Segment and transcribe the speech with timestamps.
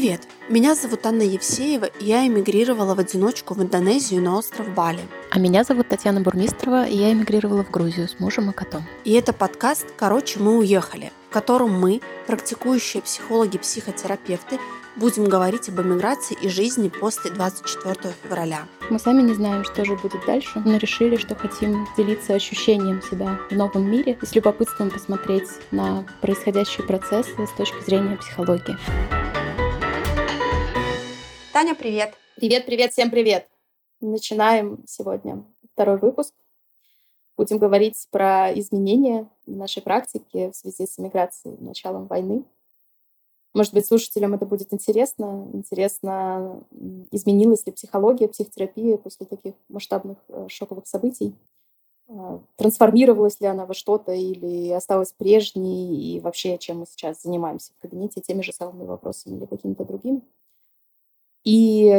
[0.00, 0.22] Привет!
[0.48, 5.02] Меня зовут Анна Евсеева, и я эмигрировала в одиночку в Индонезию на остров Бали.
[5.30, 8.82] А меня зовут Татьяна Бурмистрова, и я эмигрировала в Грузию с мужем и котом.
[9.04, 14.58] И это подкаст «Короче, мы уехали», в котором мы, практикующие психологи-психотерапевты,
[14.96, 18.62] будем говорить об эмиграции и жизни после 24 февраля.
[18.88, 23.38] Мы сами не знаем, что же будет дальше, но решили, что хотим делиться ощущением себя
[23.50, 28.78] в новом мире и с любопытством посмотреть на происходящие процессы с точки зрения психологии.
[31.52, 32.14] Таня, привет!
[32.36, 33.48] Привет, привет, всем привет!
[34.00, 36.32] Начинаем сегодня второй выпуск.
[37.36, 42.44] Будем говорить про изменения в нашей практике в связи с эмиграцией, началом войны.
[43.52, 45.50] Может быть, слушателям это будет интересно.
[45.52, 46.62] Интересно,
[47.10, 51.34] изменилась ли психология, психотерапия после таких масштабных э, шоковых событий?
[52.06, 56.14] Э, трансформировалась ли она во что-то или осталась прежней?
[56.14, 60.22] И вообще, чем мы сейчас занимаемся в кабинете, теми же самыми вопросами или какими-то другими?
[61.42, 61.52] И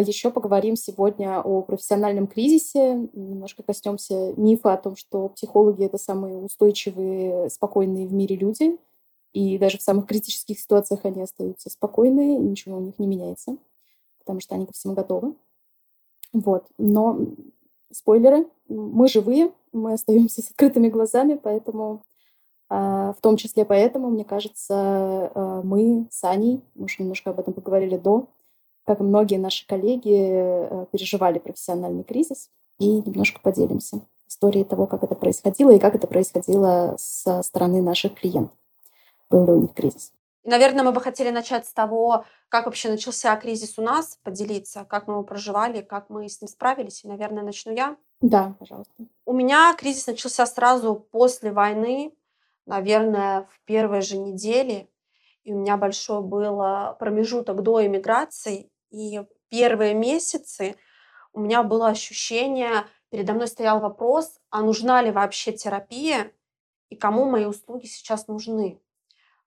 [0.05, 6.38] еще поговорим сегодня о профессиональном кризисе, немножко коснемся мифа о том, что психологи— это самые
[6.38, 8.78] устойчивые, спокойные в мире люди,
[9.33, 13.58] и даже в самых критических ситуациях они остаются спокойные, ничего у них не меняется,
[14.20, 15.33] потому что они ко всему готовы.
[16.33, 16.67] Вот.
[16.78, 17.17] Но
[17.92, 22.03] спойлеры, мы живые, мы остаемся с открытыми глазами, поэтому
[22.70, 24.76] а, в том числе поэтому, мне кажется,
[25.33, 28.28] а, мы с Аней, мы уже немножко об этом поговорили до,
[28.85, 32.49] как и многие наши коллеги, э, переживали профессиональный кризис.
[32.79, 38.15] И немножко поделимся историей того, как это происходило и как это происходило со стороны наших
[38.15, 38.57] клиентов.
[39.29, 40.13] Был ли у них кризис?
[40.43, 45.07] Наверное, мы бы хотели начать с того, как вообще начался кризис у нас, поделиться, как
[45.07, 47.03] мы его проживали, как мы с ним справились.
[47.03, 47.95] И, наверное, начну я.
[48.21, 48.93] Да, пожалуйста.
[49.25, 52.13] У меня кризис начался сразу после войны,
[52.65, 54.87] наверное, в первой же неделе.
[55.44, 56.61] И у меня большой был
[57.00, 58.70] промежуток до эмиграции.
[58.92, 60.75] И первые месяцы
[61.33, 66.32] у меня было ощущение, передо мной стоял вопрос, а нужна ли вообще терапия
[66.89, 68.82] и кому мои услуги сейчас нужны.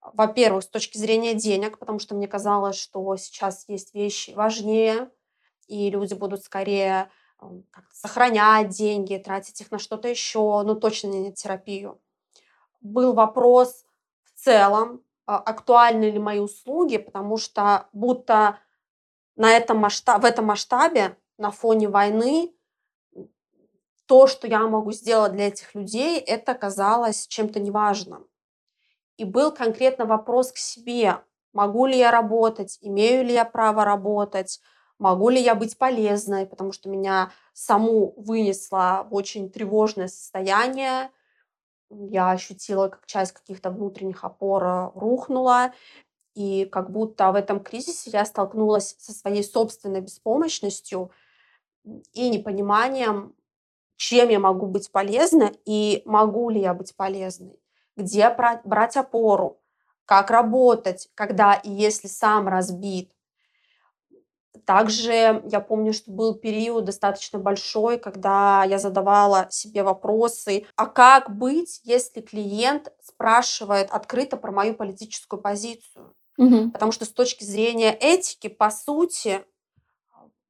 [0.00, 5.10] Во-первых, с точки зрения денег, потому что мне казалось, что сейчас есть вещи важнее,
[5.66, 7.10] и люди будут скорее
[7.90, 12.00] сохранять деньги, тратить их на что-то еще, но точно не на терапию.
[12.80, 13.84] Был вопрос
[14.24, 18.58] в целом, актуальны ли мои услуги, потому что будто
[19.36, 22.52] на этом масштаб, в этом масштабе, на фоне войны,
[24.06, 28.26] то, что я могу сделать для этих людей, это казалось чем-то неважным.
[29.16, 34.60] И был конкретно вопрос к себе, могу ли я работать, имею ли я право работать,
[34.98, 41.10] могу ли я быть полезной, потому что меня саму вынесло в очень тревожное состояние,
[42.10, 45.72] я ощутила, как часть каких-то внутренних опор э, рухнула,
[46.34, 51.10] и как будто в этом кризисе я столкнулась со своей собственной беспомощностью
[52.12, 53.34] и непониманием,
[53.96, 57.58] чем я могу быть полезна и могу ли я быть полезной,
[57.96, 58.34] где
[58.64, 59.60] брать опору,
[60.04, 63.13] как работать, когда и если сам разбит,
[64.64, 71.36] также я помню, что был период достаточно большой, когда я задавала себе вопросы, а как
[71.36, 76.14] быть, если клиент спрашивает открыто про мою политическую позицию?
[76.38, 76.70] Угу.
[76.70, 79.44] Потому что с точки зрения этики, по сути,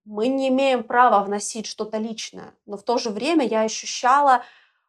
[0.05, 2.55] мы не имеем права вносить что-то личное.
[2.67, 4.43] Но в то же время я ощущала,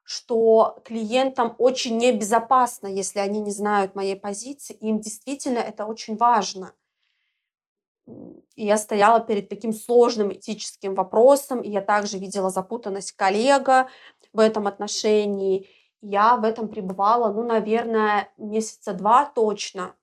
[0.03, 4.73] что клиентам очень небезопасно, если они не знают моей позиции.
[4.73, 6.73] Им действительно это очень важно.
[8.07, 13.89] И я стояла перед таким сложным этическим вопросом, и я также видела запутанность коллега
[14.33, 15.67] в этом отношении.
[16.01, 19.95] Я в этом пребывала, ну, наверное, месяца два точно.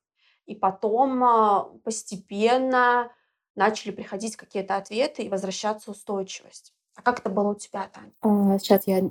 [0.47, 3.13] И потом а, постепенно
[3.55, 6.75] начали приходить какие-то ответы и возвращаться устойчивость.
[6.95, 8.13] А как это было у тебя, Таня?
[8.21, 9.09] А, сейчас я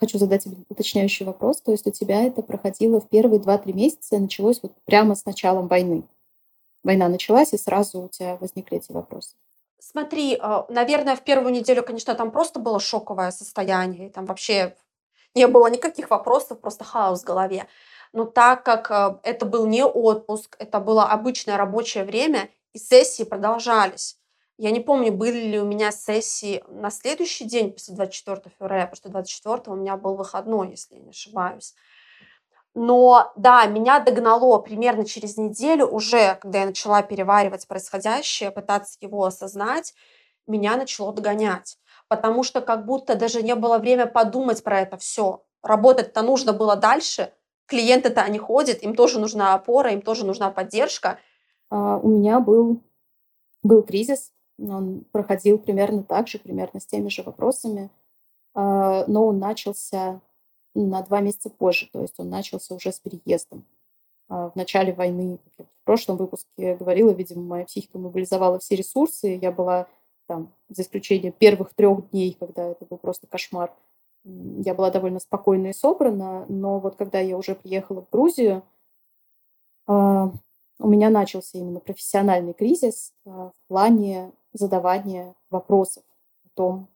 [0.00, 1.60] хочу задать тебе уточняющий вопрос.
[1.60, 5.68] То есть у тебя это проходило в первые два-три месяца, началось вот прямо с началом
[5.68, 6.02] войны?
[6.84, 9.34] Война началась, и сразу у тебя возникли эти вопросы?
[9.78, 14.76] Смотри, а, наверное, в первую неделю, конечно, там просто было шоковое состояние, там вообще
[15.34, 17.66] не было никаких вопросов, просто хаос в голове.
[18.12, 23.24] Но так как а, это был не отпуск, это было обычное рабочее время, и сессии
[23.24, 24.18] продолжались.
[24.58, 28.96] Я не помню, были ли у меня сессии на следующий день после 24 февраля, потому
[28.96, 31.74] что 24 у меня был выходной, если я не ошибаюсь.
[32.74, 39.24] Но да, меня догнало примерно через неделю уже, когда я начала переваривать происходящее, пытаться его
[39.24, 39.94] осознать,
[40.46, 41.78] меня начало догонять.
[42.08, 45.44] Потому что как будто даже не было время подумать про это все.
[45.62, 47.32] Работать-то нужно было дальше,
[47.66, 51.18] клиенты-то они ходят, им тоже нужна опора, им тоже нужна поддержка.
[51.70, 52.80] А, у меня был
[53.62, 57.90] был кризис, он проходил примерно так же, примерно с теми же вопросами,
[58.54, 60.20] а, но он начался
[60.74, 63.64] на два месяца позже, то есть он начался уже с переездом.
[64.28, 69.52] А, в начале войны, в прошлом выпуске говорила, видимо, моя психика мобилизовала все ресурсы, я
[69.52, 69.88] была
[70.26, 73.72] там, за исключением первых трех дней, когда это был просто кошмар,
[74.24, 78.62] я была довольно спокойна и собрана, но вот когда я уже приехала в Грузию,
[79.86, 80.32] а,
[80.78, 86.02] у меня начался именно профессиональный кризис в плане задавания вопросов
[86.44, 86.88] о том,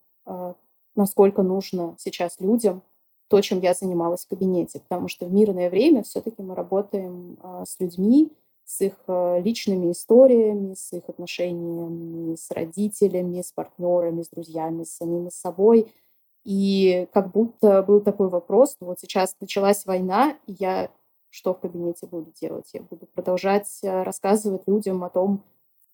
[0.96, 2.82] насколько нужно сейчас людям
[3.28, 7.64] то, чем я занималась в кабинете, потому что в мирное время все-таки мы работаем а,
[7.64, 8.32] с людьми,
[8.64, 14.96] с их а, личными историями, с их отношениями с родителями, с партнерами, с друзьями, с
[14.96, 15.92] самими собой.
[16.44, 20.90] И как будто был такой вопрос, вот сейчас началась война, и я
[21.28, 22.70] что в кабинете буду делать?
[22.72, 25.42] Я буду продолжать а, рассказывать людям о том,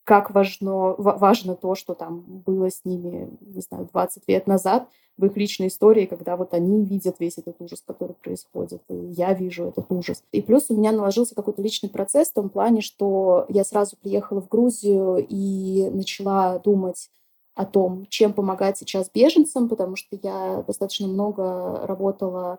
[0.04, 5.26] как важно, важно то, что там было с ними, не знаю, 20 лет назад в
[5.26, 9.64] их личной истории, когда вот они видят весь этот ужас, который происходит, и я вижу
[9.64, 10.24] этот ужас.
[10.32, 14.40] И плюс у меня наложился какой-то личный процесс в том плане, что я сразу приехала
[14.40, 17.10] в Грузию и начала думать
[17.54, 22.58] о том, чем помогать сейчас беженцам, потому что я достаточно много работала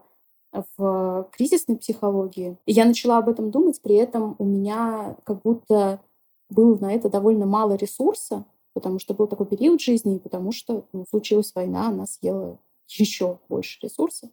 [0.77, 2.57] в кризисной психологии.
[2.67, 5.99] И я начала об этом думать, при этом у меня как будто
[6.53, 10.85] было на это довольно мало ресурса, потому что был такой период жизни, и потому что
[10.93, 12.57] ну, случилась война, она съела
[12.87, 14.29] еще больше ресурсов.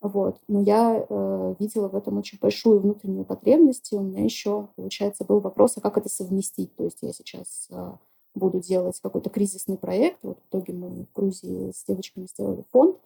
[0.00, 0.38] Вот.
[0.46, 5.24] Но я э, видела в этом очень большую внутреннюю потребность, и у меня еще, получается,
[5.24, 6.74] был вопрос, а как это совместить.
[6.76, 7.92] То есть я сейчас э,
[8.34, 10.18] буду делать какой-то кризисный проект.
[10.22, 12.96] Вот в итоге мы в Грузии с девочками сделали фонд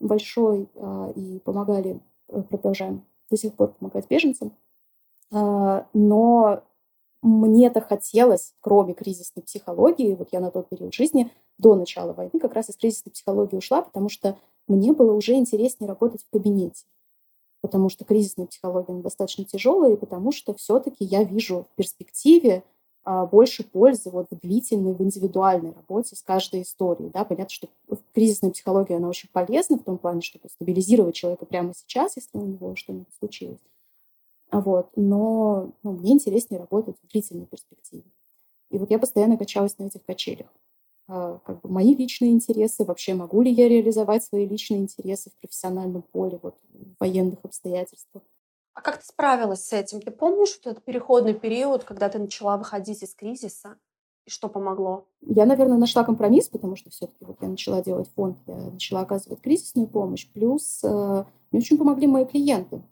[0.00, 4.52] большой э, и помогали, э, продолжаем до сих пор помогать беженцам.
[5.30, 6.62] Э, но
[7.22, 12.54] мне-то хотелось, кроме кризисной психологии, вот я на тот период жизни до начала войны как
[12.54, 16.84] раз из кризисной психологии ушла, потому что мне было уже интереснее работать в кабинете.
[17.60, 22.64] Потому что кризисная психология достаточно тяжелая, и потому что все-таки я вижу в перспективе
[23.02, 27.10] а, больше пользы вот в длительной, в индивидуальной работе с каждой историей.
[27.10, 27.24] Да?
[27.24, 27.68] Понятно, что
[28.14, 32.46] кризисная психология, она очень полезна в том плане, чтобы стабилизировать человека прямо сейчас, если у
[32.46, 33.60] него что-нибудь случилось.
[34.52, 34.90] Вот.
[34.96, 38.04] Но ну, мне интереснее работать в длительной перспективе.
[38.70, 40.46] И вот я постоянно качалась на этих качелях.
[41.08, 45.40] А, как бы мои личные интересы, вообще могу ли я реализовать свои личные интересы в
[45.40, 48.22] профессиональном поле, вот, в военных обстоятельствах.
[48.74, 50.00] А как ты справилась с этим?
[50.00, 53.76] Ты помнишь вот этот переходный период, когда ты начала выходить из кризиса?
[54.24, 55.06] И что помогло?
[55.22, 59.40] Я, наверное, нашла компромисс, потому что все-таки вот я начала делать фонд, я начала оказывать
[59.40, 60.28] кризисную помощь.
[60.32, 62.82] Плюс э, мне очень помогли мои клиенты.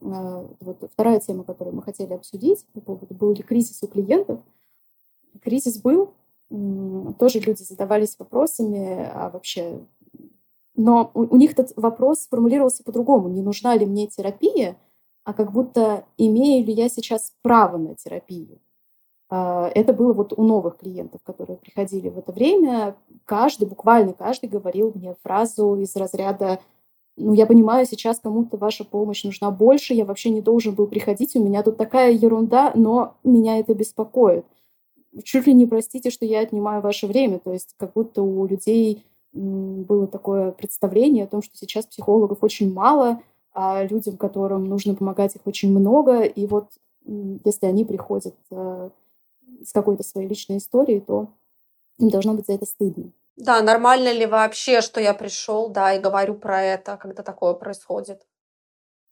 [0.00, 4.40] А, вот вторая тема, которую мы хотели обсудить по поводу, был ли кризис у клиентов.
[5.42, 6.14] Кризис был,
[7.18, 9.80] тоже люди задавались вопросами, а вообще...
[10.74, 13.28] Но у, у них этот вопрос сформулировался по-другому.
[13.28, 14.76] Не нужна ли мне терапия,
[15.24, 18.60] а как будто имею ли я сейчас право на терапию.
[19.28, 22.96] А, это было вот у новых клиентов, которые приходили в это время.
[23.24, 26.60] Каждый, буквально каждый говорил мне фразу из разряда
[27.18, 31.34] ну, я понимаю, сейчас кому-то ваша помощь нужна больше, я вообще не должен был приходить,
[31.36, 34.44] у меня тут такая ерунда, но меня это беспокоит.
[35.24, 39.04] Чуть ли не простите, что я отнимаю ваше время, то есть как будто у людей
[39.32, 43.20] было такое представление о том, что сейчас психологов очень мало,
[43.52, 46.68] а людям, которым нужно помогать, их очень много, и вот
[47.44, 48.90] если они приходят э,
[49.64, 51.28] с какой-то своей личной историей, то
[51.98, 53.12] им должно быть за это стыдно.
[53.36, 58.26] Да, нормально ли вообще, что я пришел, да, и говорю про это, когда такое происходит?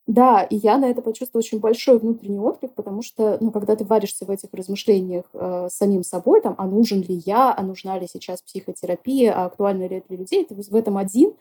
[0.06, 3.84] Да, и я на это почувствовала очень большой внутренний отклик, потому что, ну, когда ты
[3.84, 8.06] варишься в этих размышлениях э, самим собой, там, а нужен ли я, а нужна ли
[8.06, 11.34] сейчас психотерапия, а актуально ли это для людей, ты в этом один.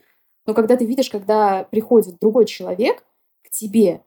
[0.48, 3.04] Но когда ты видишь, когда приходит другой человек
[3.44, 4.02] к тебе,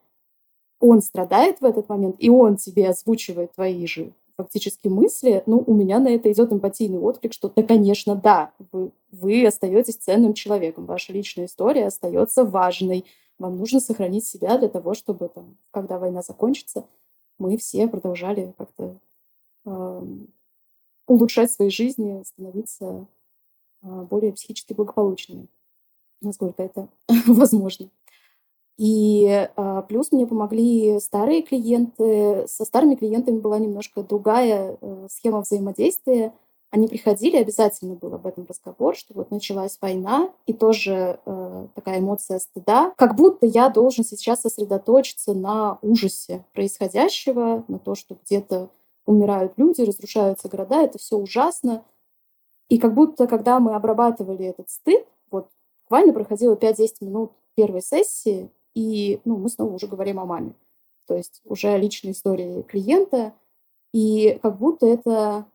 [0.81, 5.75] он страдает в этот момент, и он тебе озвучивает твои же фактически мысли, ну, у
[5.75, 10.87] меня на это идет эмпатийный отклик, что да, конечно, да, вы, вы остаетесь ценным человеком,
[10.87, 13.05] ваша личная история остается важной,
[13.39, 16.87] вам нужно сохранить себя для того, чтобы, там, когда война закончится,
[17.39, 18.97] мы все продолжали как-то
[19.67, 20.03] э,
[21.09, 23.07] улучшать свои жизни, становиться
[23.83, 25.49] э, более психически благополучными,
[26.21, 26.89] насколько это
[27.27, 27.91] возможно.
[28.79, 32.47] И а, плюс мне помогли старые клиенты.
[32.47, 36.33] Со старыми клиентами была немножко другая э, схема взаимодействия.
[36.71, 41.99] Они приходили, обязательно был об этом разговор, что вот началась война, и тоже э, такая
[41.99, 42.93] эмоция стыда.
[42.97, 48.69] Как будто я должен сейчас сосредоточиться на ужасе происходящего, на то, что где-то
[49.07, 51.85] умирают люди, разрушаются города, это все ужасно.
[52.69, 55.49] И как будто, когда мы обрабатывали этот стыд, вот
[55.85, 60.55] буквально проходило 5-10 минут первой сессии, и ну, мы снова уже говорим о маме.
[61.09, 63.35] То есть уже личной истории клиента.
[63.93, 65.47] И как будто это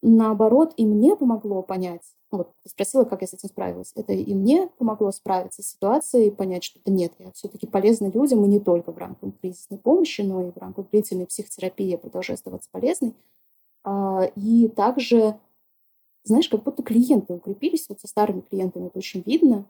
[0.00, 3.92] наоборот и мне помогло понять, вот ты спросила, как я с этим справилась.
[3.96, 8.44] Это и мне помогло справиться с ситуацией, понять, что да нет, я все-таки полезна людям,
[8.44, 12.36] и не только в рамках кризисной помощи, но и в рамках длительной психотерапии я продолжаю
[12.36, 13.14] оставаться полезной.
[13.84, 15.36] А, и также,
[16.22, 19.66] знаешь, как будто клиенты укрепились, вот со старыми клиентами это очень видно,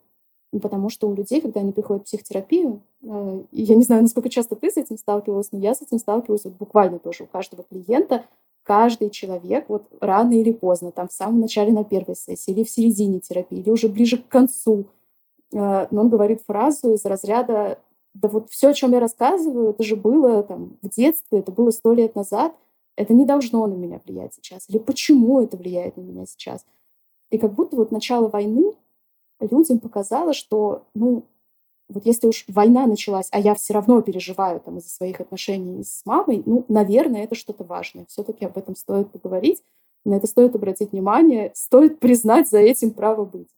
[0.59, 4.55] потому что у людей, когда они приходят в психотерапию, а, я не знаю, насколько часто
[4.55, 8.25] ты с этим сталкивалась, но я с этим сталкиваюсь вот буквально тоже у каждого клиента
[8.63, 12.71] каждый человек вот рано или поздно, там в самом начале на первой сессии, или в
[12.71, 14.87] середине терапии, или уже ближе к концу,
[15.53, 17.79] э, но он говорит фразу из разряда
[18.15, 21.71] «Да вот все, о чем я рассказываю, это же было там в детстве, это было
[21.71, 22.55] сто лет назад,
[22.95, 24.69] это не должно на меня влиять сейчас».
[24.69, 26.65] Или «Почему это влияет на меня сейчас?»
[27.31, 28.75] И как будто вот начало войны
[29.51, 31.25] людям показало, что, ну,
[31.89, 36.03] вот если уж война началась, а я все равно переживаю там из-за своих отношений с
[36.05, 38.07] мамой, ну, наверное, это что-то важное.
[38.07, 39.63] Все-таки об этом стоит поговорить,
[40.05, 43.49] на это стоит обратить внимание, стоит признать за этим право быть.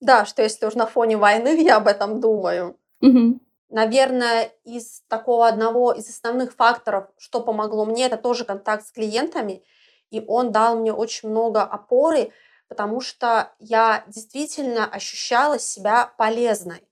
[0.00, 2.76] Да, что если уж на фоне войны я об этом думаю.
[3.00, 3.40] Угу.
[3.70, 9.62] Наверное, из такого одного из основных факторов, что помогло мне, это тоже контакт с клиентами,
[10.10, 12.32] и он дал мне очень много опоры,
[12.68, 16.84] потому что я действительно ощущала себя полезной.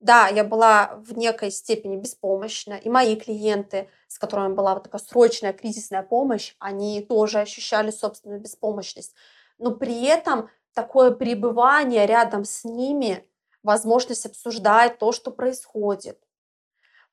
[0.00, 5.00] Да, я была в некой степени беспомощна, и мои клиенты, с которыми была вот такая
[5.00, 9.14] срочная кризисная помощь, они тоже ощущали собственную беспомощность.
[9.58, 13.26] Но при этом такое пребывание рядом с ними,
[13.62, 16.18] возможность обсуждать то, что происходит,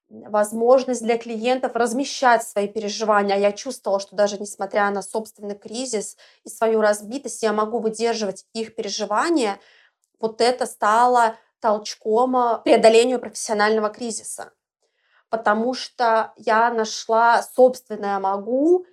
[0.09, 3.35] возможность для клиентов размещать свои переживания.
[3.35, 8.45] А я чувствовала, что даже несмотря на собственный кризис и свою разбитость, я могу выдерживать
[8.53, 9.59] их переживания.
[10.19, 14.53] Вот это стало толчком а, преодолению профессионального кризиса.
[15.29, 18.85] Потому что я нашла собственное могу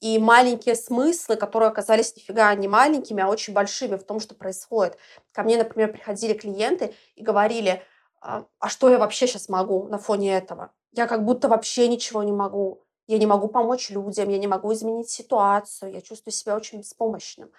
[0.00, 4.96] и маленькие смыслы, которые оказались нифига не маленькими, а очень большими в том, что происходит.
[5.32, 7.82] Ко мне, например, приходили клиенты и говорили,
[8.22, 10.72] а, а что я вообще сейчас могу на фоне этого?
[10.92, 12.82] Я как будто вообще ничего не могу.
[13.08, 17.50] Я не могу помочь людям, я не могу изменить ситуацию, я чувствую себя очень беспомощным.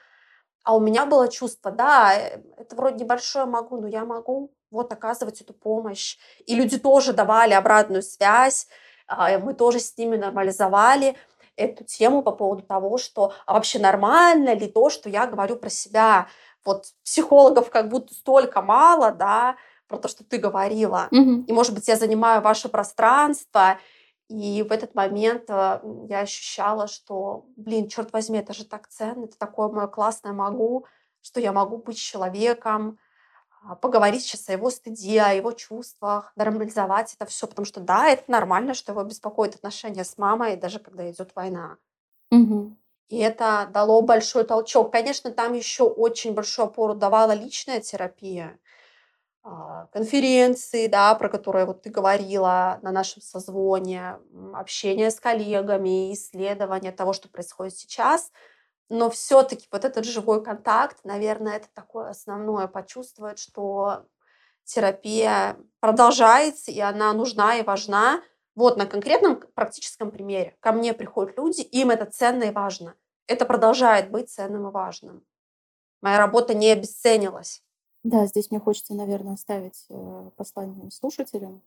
[0.64, 4.92] А у меня было чувство, да, э, это вроде небольшое могу, но я могу вот
[4.94, 6.18] оказывать эту помощь.
[6.46, 8.68] И люди тоже давали обратную связь,
[9.06, 11.18] а, мы тоже с ними нормализовали
[11.58, 15.70] эту тему по поводу того, что а вообще нормально ли то, что я говорю про
[15.70, 16.28] себя.
[16.66, 21.08] Вот психологов как будто столько мало, да, про то, что ты говорила.
[21.12, 21.46] Mm-hmm.
[21.46, 23.80] И, может быть, я занимаю ваше пространство,
[24.30, 29.26] и в этот момент э, я ощущала, что, блин, черт возьми, это же так ценно,
[29.26, 30.86] это такое мое классное могу,
[31.22, 32.98] что я могу быть человеком,
[33.66, 38.10] а, поговорить сейчас о его стыде, о его чувствах, нормализовать это все, потому что да,
[38.10, 41.78] это нормально, что его беспокоит отношения с мамой, даже когда идет война.
[42.32, 42.76] Угу.
[43.10, 44.92] И это дало большой толчок.
[44.92, 48.58] Конечно, там еще очень большую опору давала личная терапия.
[49.46, 54.18] А, конференции, да, про которые вот ты говорила на нашем созвоне,
[54.54, 58.32] общение с коллегами, исследование того, что происходит сейчас.
[58.90, 64.06] Но все-таки вот этот живой контакт, наверное, это такое основное почувствовать, что
[64.64, 68.22] терапия продолжается, и она нужна и важна.
[68.56, 70.56] Вот на конкретном практическом примере.
[70.62, 72.96] Ко мне приходят люди, им это ценно и важно.
[73.28, 75.26] Это продолжает быть ценным и важным.
[76.02, 77.62] Моя работа не обесценилась.
[78.04, 81.62] Да, здесь мне хочется, наверное, оставить э, послание слушателям,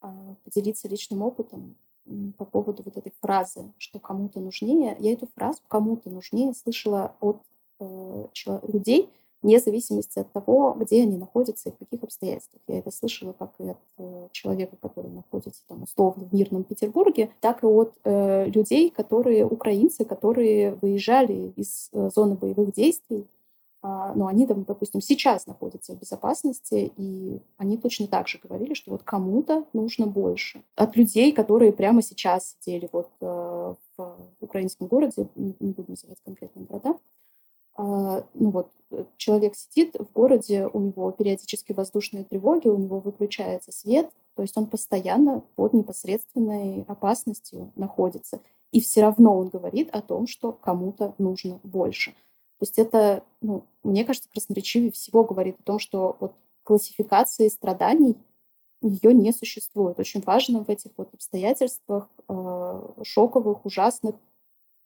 [0.00, 1.76] а, поделиться личным опытом
[2.36, 4.96] по поводу вот этой фразы, что кому-то нужнее.
[4.98, 7.40] Я эту фразу «кому-то нужнее» слышала от
[7.78, 8.26] э,
[8.66, 9.08] людей,
[9.42, 12.60] вне зависимости от того, где они находятся и в каких обстоятельствах.
[12.66, 17.30] Я это слышала как и от э, человека, который находится там условно в мирном Петербурге,
[17.40, 23.26] так и от э, людей, которые украинцы, которые выезжали из э, зоны боевых действий
[23.82, 28.92] но они там, допустим, сейчас находятся в безопасности, и они точно так же говорили, что
[28.92, 30.62] вот кому-то нужно больше.
[30.76, 36.66] От людей, которые прямо сейчас сидели вот э, в украинском городе, не буду называть конкретные
[36.66, 36.96] города,
[37.74, 43.00] а, ну вот, э, человек сидит в городе, у него периодически воздушные тревоги, у него
[43.00, 48.40] выключается свет, то есть он постоянно под непосредственной опасностью находится.
[48.72, 52.14] И все равно он говорит о том, что кому-то нужно больше.
[52.62, 58.16] То есть это, ну, мне кажется, красноречивее всего говорит о том, что вот классификации страданий
[58.80, 59.98] ее не существует.
[59.98, 64.14] Очень важно в этих вот обстоятельствах э, шоковых, ужасных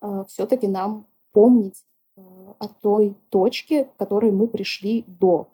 [0.00, 1.84] э, все-таки нам помнить
[2.16, 2.22] э,
[2.58, 5.46] о той точке, к которой мы пришли до.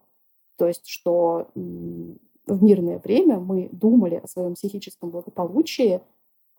[0.59, 6.01] То есть, что в мирное время мы думали о своем психическом благополучии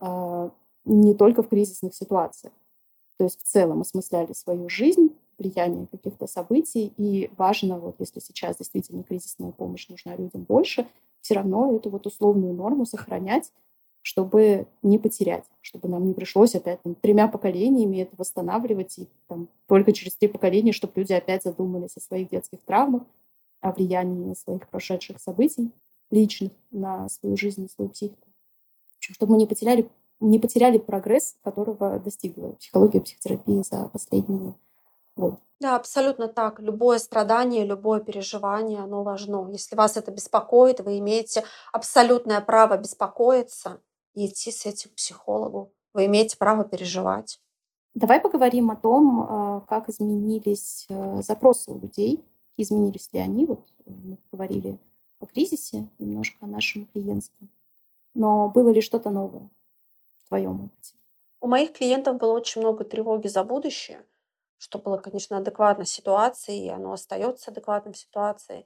[0.01, 0.49] э,
[0.83, 2.51] не только в кризисных ситуациях.
[3.17, 8.57] То есть в целом осмысляли свою жизнь, влияние каких-то событий, и важно, вот если сейчас
[8.57, 10.87] действительно кризисная помощь нужна людям больше,
[11.21, 13.51] все равно эту вот условную норму сохранять,
[14.01, 19.47] чтобы не потерять, чтобы нам не пришлось опять там, тремя поколениями это восстанавливать, и там,
[19.67, 23.03] только через три поколения, чтобы люди опять задумались о своих детских травмах,
[23.61, 25.71] о влиянии своих прошедших событий
[26.11, 28.27] личных на свою жизнь, на свою психику.
[28.99, 34.53] Чтобы мы не потеряли, не потеряли прогресс, которого достигла психология, психотерапия за последние
[35.59, 36.59] Да, абсолютно так.
[36.59, 39.49] Любое страдание, любое переживание, оно важно.
[39.49, 43.79] Если вас это беспокоит, вы имеете абсолютное право беспокоиться
[44.13, 45.71] и идти с этим к психологу.
[45.93, 47.39] Вы имеете право переживать.
[47.93, 52.25] Давай поговорим о том, а, как изменились э, запросы у людей,
[52.57, 53.45] изменились ли они.
[53.45, 54.79] Вот мы говорили
[55.19, 57.49] о кризисе, немножко о нашем клиентском.
[58.15, 59.49] Но было ли что-то новое
[60.17, 60.95] в твоем опыте?
[61.39, 64.03] У моих клиентов было очень много тревоги за будущее
[64.63, 68.65] что было, конечно, адекватно ситуации, и оно остается адекватным ситуацией.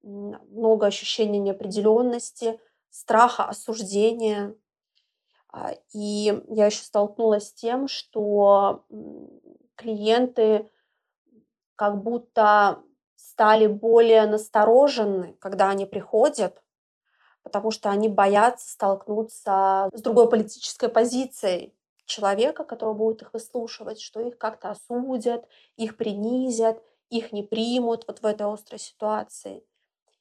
[0.00, 4.54] Много ощущений неопределенности, страха, осуждения.
[5.48, 8.84] А, и я еще столкнулась с тем, что
[9.74, 10.70] клиенты
[11.74, 12.80] как будто
[13.16, 16.62] стали более насторожены, когда они приходят,
[17.42, 21.74] потому что они боятся столкнуться с другой политической позицией
[22.12, 28.20] человека, который будет их выслушивать, что их как-то осудят, их принизят, их не примут вот
[28.20, 29.64] в этой острой ситуации.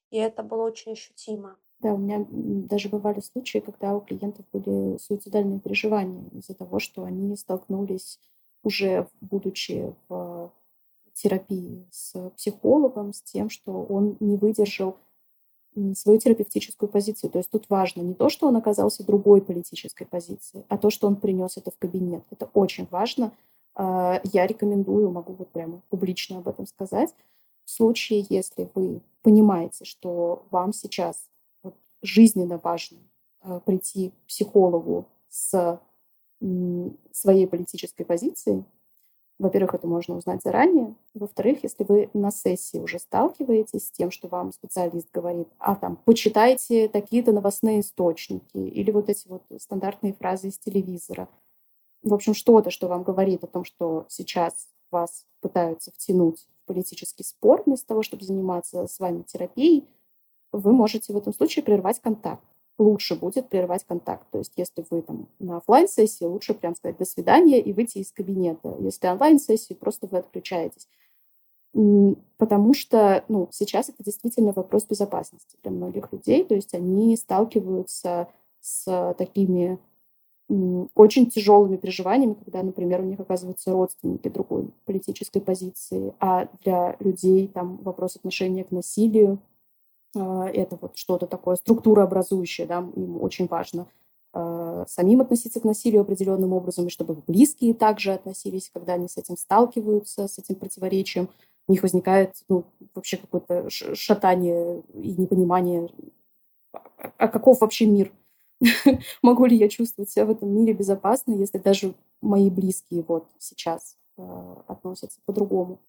[0.09, 1.57] И это было очень ощутимо.
[1.79, 7.03] Да, у меня даже бывали случаи, когда у клиентов были суицидальные переживания из-за того, что
[7.03, 8.19] они столкнулись
[8.63, 10.51] уже будучи в
[11.13, 14.97] терапии с психологом, с тем, что он не выдержал
[15.95, 17.29] свою терапевтическую позицию.
[17.29, 21.07] То есть тут важно не то, что он оказался другой политической позиции, а то, что
[21.07, 22.23] он принес это в кабинет.
[22.29, 23.31] Это очень важно.
[23.73, 27.13] А, я рекомендую, могу вот прямо публично об этом сказать,
[27.65, 31.29] в случае, если вы понимаете, что вам сейчас
[32.01, 32.97] жизненно важно
[33.41, 35.79] а, прийти к психологу с
[37.11, 38.63] своей политической позицией,
[39.41, 40.93] во-первых, это можно узнать заранее.
[41.15, 45.97] Во-вторых, если вы на сессии уже сталкиваетесь с тем, что вам специалист говорит, а там,
[46.05, 51.27] почитайте такие-то новостные источники или вот эти вот стандартные фразы из телевизора.
[52.03, 57.23] В общем, что-то, что вам говорит о том, что сейчас вас пытаются втянуть в политический
[57.23, 59.87] спор вместо того, чтобы заниматься с вами терапией,
[60.51, 62.43] вы можете в этом случае прервать контакт
[62.77, 64.25] лучше будет прервать контакт.
[64.31, 67.99] То есть если вы там на офлайн сессии лучше прям сказать «до свидания» и выйти
[67.99, 68.75] из кабинета.
[68.79, 70.87] Если онлайн-сессии, просто вы отключаетесь.
[72.37, 76.43] Потому что ну, сейчас это действительно вопрос безопасности для многих людей.
[76.43, 78.27] То есть они сталкиваются
[78.59, 79.79] с такими
[80.95, 87.47] очень тяжелыми переживаниями, когда, например, у них оказываются родственники другой политической позиции, а для людей
[87.47, 89.39] там вопрос отношения к насилию
[90.13, 93.87] это вот что-то такое структурообразующее, да, им очень важно
[94.33, 99.17] э, самим относиться к насилию определенным образом, и чтобы близкие также относились, когда они с
[99.17, 101.29] этим сталкиваются, с этим противоречием,
[101.67, 105.89] у них возникает ну, вообще какое-то шатание и непонимание,
[107.17, 108.11] а каков вообще мир?
[109.21, 113.97] Могу ли я чувствовать себя в этом мире безопасно, если даже мои близкие вот сейчас
[114.67, 115.79] относятся по-другому?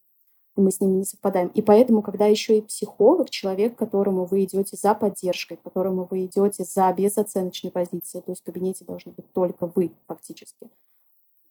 [0.57, 1.49] И мы с ними не совпадаем.
[1.49, 6.65] И поэтому, когда еще и психолог, человек, которому вы идете за поддержкой, которому вы идете
[6.65, 10.69] за безоценочной позицией, то есть в кабинете должны быть только вы фактически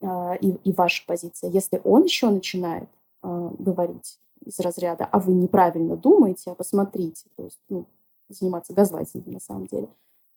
[0.02, 1.50] а, и, и ваша позиция.
[1.50, 2.90] Если он еще начинает
[3.24, 7.86] э, говорить из разряда, а вы неправильно думаете, а посмотрите, то есть ну,
[8.30, 9.88] заниматься газлайтингом на самом деле,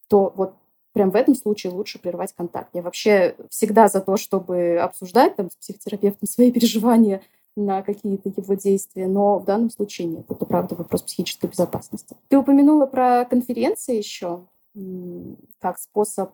[0.08, 0.54] то вот
[0.92, 2.70] прям в этом случае лучше прервать контакт.
[2.72, 7.22] Я вообще всегда за то, чтобы обсуждать там, с психотерапевтом свои переживания,
[7.56, 10.24] на какие-то его действия, но в данном случае нет.
[10.28, 12.16] Это, правда, вопрос психической безопасности.
[12.28, 14.44] Ты упомянула про конференции еще
[15.60, 16.32] как способ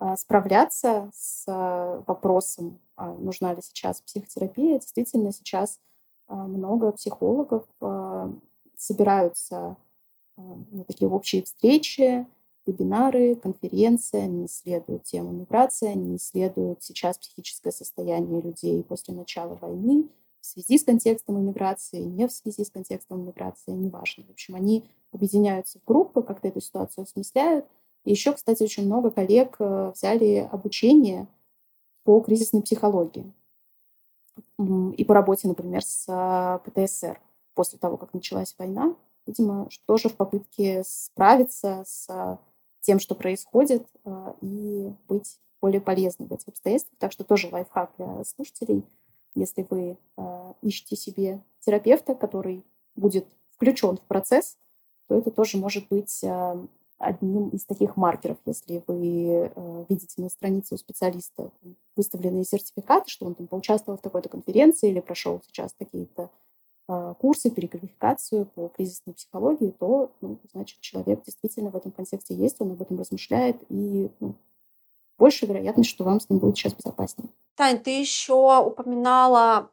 [0.00, 4.78] а, справляться с а, вопросом, а, нужна ли сейчас психотерапия.
[4.78, 5.78] Действительно, сейчас
[6.28, 7.64] много психологов
[8.76, 9.76] собираются
[10.36, 12.24] на такие общие встречи,
[12.66, 20.08] вебинары, конференции, они исследуют тему миграции, они исследуют сейчас психическое состояние людей после начала войны,
[20.40, 24.24] в связи с контекстом иммиграции, не в связи с контекстом иммиграции, неважно.
[24.24, 27.66] В общем, они объединяются в группы, как-то эту ситуацию осмысляют.
[28.04, 31.26] И еще, кстати, очень много коллег э, взяли обучение
[32.04, 33.30] по кризисной психологии.
[34.58, 37.20] и по работе, например, с а, ПТСР
[37.54, 38.94] после того, как началась война.
[39.26, 42.38] Видимо, тоже в попытке справиться с
[42.80, 43.86] тем, что происходит,
[44.40, 46.98] и быть более полезным в этих обстоятельствах.
[46.98, 48.82] Так что тоже лайфхак для слушателей.
[49.34, 49.96] Если вы
[50.62, 52.64] ищете себе терапевта, который
[52.96, 54.56] будет включен в процесс,
[55.08, 56.24] то это тоже может быть
[57.00, 61.50] одним из таких маркеров, если вы э, видите на странице у специалиста
[61.96, 66.30] выставленные сертификаты, что он там поучаствовал в такой-то конференции или прошел сейчас какие-то
[66.88, 72.56] э, курсы, переквалификацию по кризисной психологии, то, ну, значит, человек действительно в этом контексте есть,
[72.60, 74.34] он об этом размышляет, и ну,
[75.20, 77.30] больше вероятность, что вам с ним будет сейчас безопаснее.
[77.54, 79.70] Тань, ты еще упоминала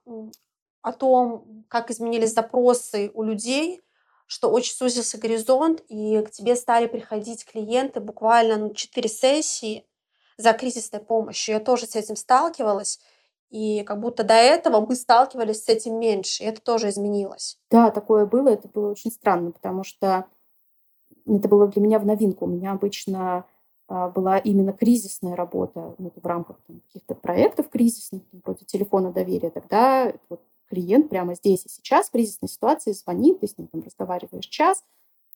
[0.81, 3.81] о том, как изменились запросы у людей
[4.27, 9.85] что очень сузился горизонт, и к тебе стали приходить клиенты буквально на 4 сессии
[10.37, 11.55] за кризисной помощью.
[11.55, 12.99] Я тоже с этим сталкивалась,
[13.49, 17.57] и как будто до этого мы сталкивались с этим меньше, и это тоже изменилось.
[17.71, 20.25] Да, такое было, это было очень странно, потому что
[21.25, 22.45] это было для меня в новинку.
[22.45, 23.45] У меня обычно
[23.87, 29.49] была именно кризисная работа ну, в рамках там, каких-то проектов кризисных, вроде телефона доверия.
[29.49, 33.81] Тогда вот, клиент прямо здесь и сейчас в кризисной ситуации звонит, ты с ним там
[33.83, 34.83] разговариваешь час,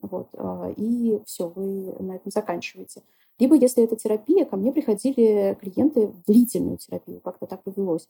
[0.01, 3.03] вот, а, и все, вы на этом заканчиваете.
[3.39, 8.07] Либо, если это терапия, ко мне приходили клиенты в длительную терапию, как-то так повелось.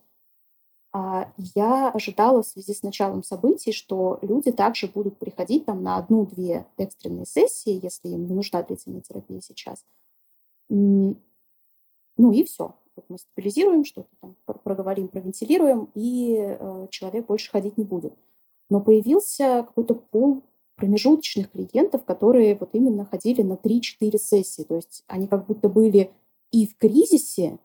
[0.93, 5.97] А я ожидала в связи с началом событий, что люди также будут приходить там на
[5.97, 9.85] одну-две экстренные сессии, если им не нужна длительная терапия сейчас.
[10.71, 12.75] Ну и все.
[12.95, 18.13] Вот мы стабилизируем что-то там, проговорим, провентилируем, и э, человек больше ходить не будет.
[18.69, 20.43] Но появился какой-то пол
[20.75, 24.63] промежуточных клиентов, которые вот именно ходили на 3-4 сессии.
[24.63, 26.11] То есть они как будто были
[26.51, 27.59] и в кризисе,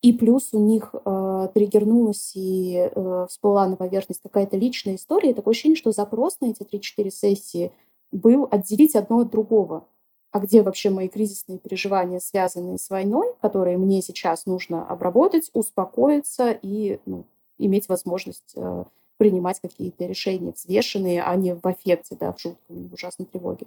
[0.00, 5.30] и плюс у них э, триггернулась и э, всплыла на поверхность какая-то личная история.
[5.30, 7.72] И такое ощущение, что запрос на эти 3-4 сессии
[8.10, 9.86] был отделить одно от другого
[10.32, 16.58] а где вообще мои кризисные переживания, связанные с войной, которые мне сейчас нужно обработать, успокоиться
[16.62, 17.24] и ну,
[17.58, 18.84] иметь возможность э,
[19.18, 23.66] принимать какие-то решения взвешенные, а не в аффекте, да, в жутком, в ужасной тревоге.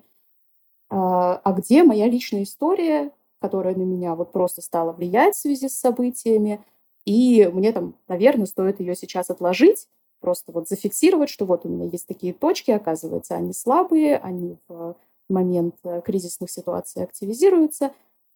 [0.89, 5.69] А, а где моя личная история, которая на меня вот просто стала влиять в связи
[5.69, 6.61] с событиями,
[7.05, 9.87] и мне там, наверное, стоит ее сейчас отложить,
[10.19, 14.95] просто вот зафиксировать, что вот у меня есть такие точки, оказывается, они слабые, они в
[15.29, 17.91] момент э, кризисных ситуаций активизируется.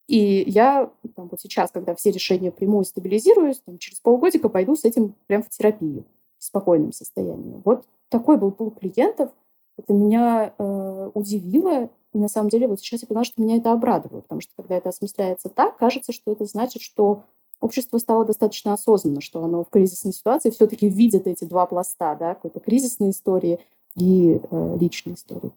[0.08, 4.76] И я там, вот сейчас, когда все решения приму и стабилизируюсь, там, через полгодика пойду
[4.76, 6.04] с этим прям в терапию
[6.40, 7.62] в спокойном состоянии.
[7.64, 9.30] Вот такой был пул клиентов.
[9.78, 11.90] Это меня э, удивило.
[12.14, 14.76] И на самом деле вот сейчас я поняла, что меня это обрадовало, потому что когда
[14.78, 17.24] это осмысляется так, кажется, что это значит, что
[17.62, 22.34] общество стало достаточно осознанно, что оно в кризисной ситуации все-таки видит эти два пласта, да,
[22.34, 23.60] какой-то кризисной истории
[23.96, 25.52] и э, личной истории.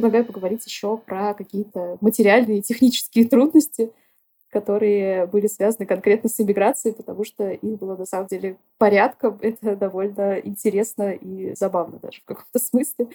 [0.00, 3.92] Предлагаю поговорить еще про какие-то материальные и технические трудности,
[4.48, 9.38] которые были связаны конкретно с иммиграцией, потому что их было на самом деле порядком.
[9.42, 13.08] Это довольно интересно и забавно даже в каком-то смысле.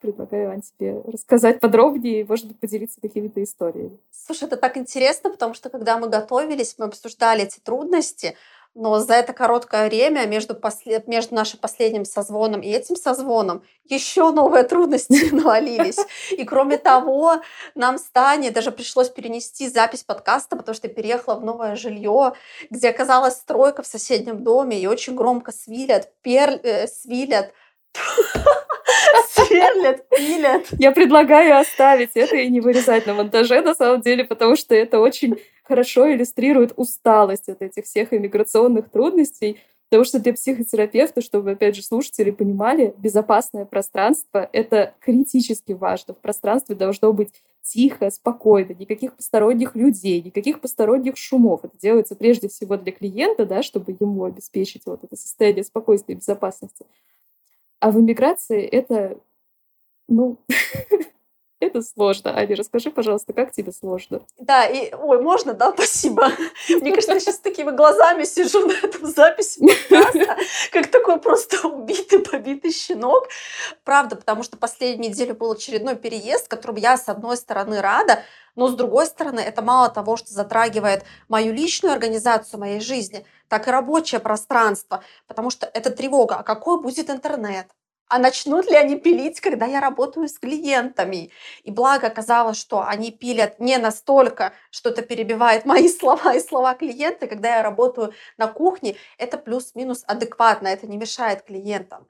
[0.00, 3.98] Предлагаю, Ань, тебе рассказать подробнее и, может быть, поделиться какими-то историями.
[4.10, 8.34] Слушай, это так интересно, потому что когда мы готовились, мы обсуждали эти трудности,
[8.74, 11.02] но за это короткое время между, после...
[11.06, 15.98] между нашим последним созвоном и этим созвоном еще новые трудности навалились.
[16.30, 17.40] И кроме того,
[17.74, 22.32] нам с Таней даже пришлось перенести запись подкаста, потому что я переехала в новое жилье,
[22.70, 26.60] где оказалась стройка в соседнем доме, и очень громко свилят, пер...
[26.62, 27.52] э, свилят
[29.30, 30.66] Сверлят, пилят.
[30.78, 35.00] Я предлагаю оставить это и не вырезать на монтаже, на самом деле, потому что это
[35.00, 39.58] очень хорошо иллюстрирует усталость от этих всех иммиграционных трудностей,
[39.90, 46.14] Потому что для психотерапевта, чтобы, опять же, слушатели понимали, безопасное пространство— это критически важно.
[46.14, 51.64] В пространстве должно быть тихо, спокойно, никаких посторонних людей, никаких посторонних шумов.
[51.64, 56.18] Это делается прежде всего для клиента, да, чтобы ему обеспечить вот это состояние спокойствия и
[56.18, 56.86] безопасности.
[57.80, 59.18] А в иммиграции это,
[60.08, 60.38] ну,
[61.60, 62.34] Это сложно.
[62.34, 64.22] Аня, расскажи, пожалуйста, как тебе сложно?
[64.38, 66.30] Да, и, ой, можно, да, спасибо.
[66.70, 70.36] Мне кажется, я сейчас с такими глазами сижу на этом записи подкаста,
[70.72, 73.28] как такой просто убитый, побитый щенок.
[73.84, 78.22] Правда, потому что последнюю неделю был очередной переезд, которым я, с одной стороны, рада,
[78.56, 83.68] но с другой стороны, это мало того, что затрагивает мою личную организацию моей жизни, так
[83.68, 87.68] и рабочее пространство, потому что это тревога, а какой будет интернет,
[88.10, 91.30] а начнут ли они пилить, когда я работаю с клиентами.
[91.62, 96.74] И благо оказалось, что они пилят не настолько, что это перебивает мои слова и слова
[96.74, 97.28] клиента.
[97.28, 102.08] Когда я работаю на кухне, это плюс-минус адекватно, это не мешает клиентам.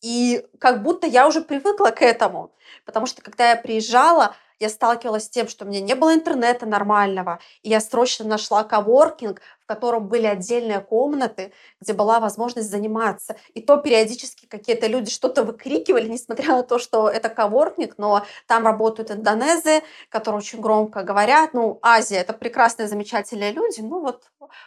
[0.00, 2.52] И как будто я уже привыкла к этому,
[2.84, 6.66] потому что когда я приезжала, я сталкивалась с тем, что у меня не было интернета
[6.66, 13.36] нормального, и я срочно нашла коворкинг, в котором были отдельные комнаты, где была возможность заниматься.
[13.54, 18.64] И то периодически какие-то люди что-то выкрикивали, несмотря на то, что это коворкинг, но там
[18.64, 21.54] работают индонезы, которые очень громко говорят.
[21.54, 24.24] Ну, Азия— это прекрасные, замечательные люди, ну вот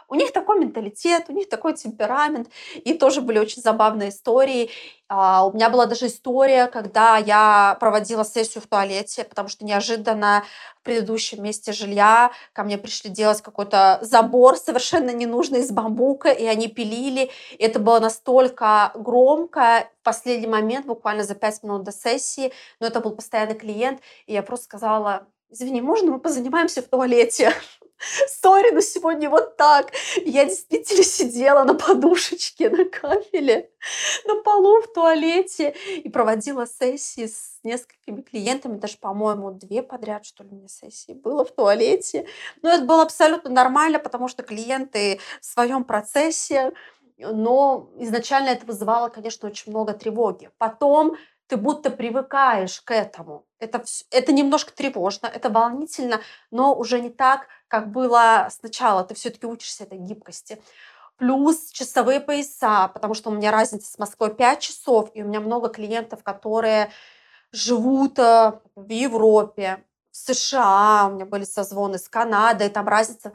[0.07, 4.69] у них такой менталитет, у них такой темперамент, и тоже были очень забавные истории.
[5.07, 10.43] А, у меня была даже история, когда я проводила сессию в туалете, потому что неожиданно
[10.79, 16.45] в предыдущем месте жилья ко мне пришли делать какой-то забор совершенно ненужный из бамбука, и
[16.45, 17.31] они пилили.
[17.59, 22.99] Это было настолько громко в последний момент, буквально за пять минут до сессии, но это
[22.99, 27.53] был постоянный клиент, и я просто сказала, извини, можно мы позанимаемся в туалете?
[28.27, 29.91] Сори, но сегодня вот так.
[30.25, 33.71] Я действительно сидела на подушечке на кафеле,
[34.25, 40.43] на полу в туалете и проводила сессии с несколькими клиентами, даже, по-моему, две подряд, что
[40.43, 42.27] ли, у меня сессии было в туалете.
[42.61, 46.73] Но это было абсолютно нормально, потому что клиенты в своем процессе,
[47.17, 50.49] но изначально это вызывало, конечно, очень много тревоги.
[50.57, 51.15] Потом
[51.47, 53.45] ты будто привыкаешь к этому.
[53.65, 59.03] Это, это немножко тревожно, это волнительно, но уже не так, как было сначала.
[59.03, 60.61] Ты все-таки учишься этой гибкости.
[61.17, 65.39] Плюс часовые пояса, потому что у меня разница с Москвой 5 часов, и у меня
[65.39, 66.91] много клиентов, которые
[67.51, 73.31] живут э, в Европе, в США, у меня были созвоны с Канадой, там разница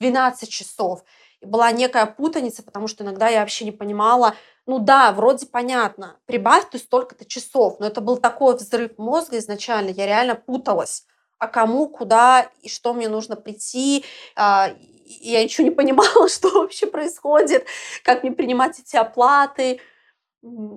[0.00, 1.04] 12 часов.
[1.40, 4.34] И была некая путаница, потому что иногда я вообще не понимала,
[4.66, 9.90] ну да, вроде понятно, прибавь ты столько-то часов, но это был такой взрыв мозга изначально,
[9.90, 11.06] я реально путалась,
[11.38, 14.04] а кому, куда и что мне нужно прийти,
[14.36, 14.70] а,
[15.04, 17.66] я ничего не понимала, что вообще происходит,
[18.02, 19.80] как мне принимать эти оплаты.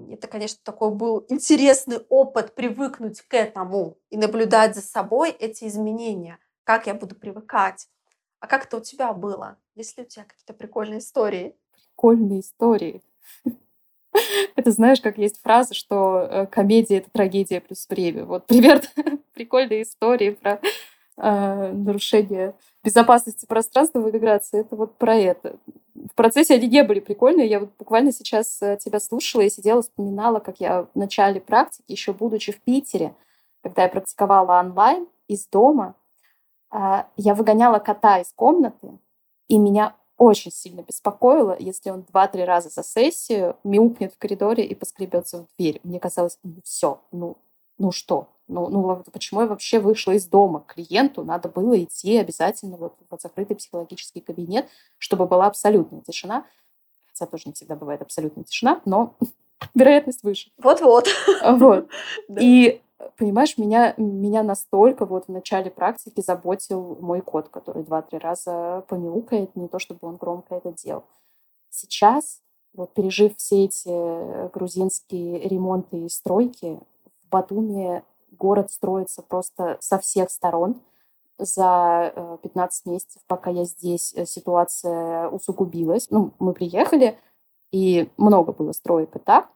[0.09, 6.39] Это, конечно, такой был интересный опыт привыкнуть к этому и наблюдать за собой эти изменения,
[6.63, 7.87] как я буду привыкать.
[8.39, 9.57] А как это у тебя было?
[9.75, 11.55] Есть ли у тебя какие-то прикольные истории?
[11.73, 13.01] Прикольные истории.
[14.55, 18.25] Это знаешь, как есть фраза, что э, комедия— это трагедия плюс время.
[18.25, 18.81] Вот пример
[19.33, 20.59] прикольной истории про
[21.17, 22.53] э, нарушение
[22.83, 24.61] безопасности пространства в эмиграции.
[24.61, 25.57] Это вот про это.
[25.95, 27.47] В процессе они не были прикольные.
[27.47, 31.91] Я вот буквально сейчас э, тебя слушала и сидела, вспоминала, как я в начале практики,
[31.91, 33.13] еще будучи в Питере,
[33.61, 35.95] когда я практиковала онлайн из дома,
[36.71, 38.97] э, я выгоняла кота из комнаты,
[39.47, 44.75] и меня очень сильно беспокоило, если он два-три раза за сессию мяукнет в коридоре и
[44.75, 45.79] поскребется в дверь.
[45.83, 47.37] Мне казалось, ну все, ну,
[47.77, 48.27] ну что?
[48.47, 51.23] Ну, ну почему я вообще вышла из дома к клиенту?
[51.23, 56.45] Надо было идти обязательно вот в закрытый психологический кабинет, чтобы была абсолютная тишина.
[57.07, 59.15] Хотя тоже не всегда бывает абсолютная тишина, но
[59.75, 60.49] вероятность выше.
[60.57, 61.07] Вот-вот.
[61.43, 61.89] Вот.
[62.39, 62.81] И
[63.17, 69.55] понимаешь, меня, меня настолько вот в начале практики заботил мой кот, который два-три раза помяукает,
[69.55, 71.03] не то чтобы он громко это делал.
[71.69, 72.41] Сейчас,
[72.73, 76.79] вот пережив все эти грузинские ремонты и стройки,
[77.23, 80.81] в Батуми город строится просто со всех сторон.
[81.39, 86.07] За 15 э, месяцев, пока я здесь, э, ситуация усугубилась.
[86.09, 87.19] Ну, мы приехали,
[87.71, 89.49] и много было строек и так,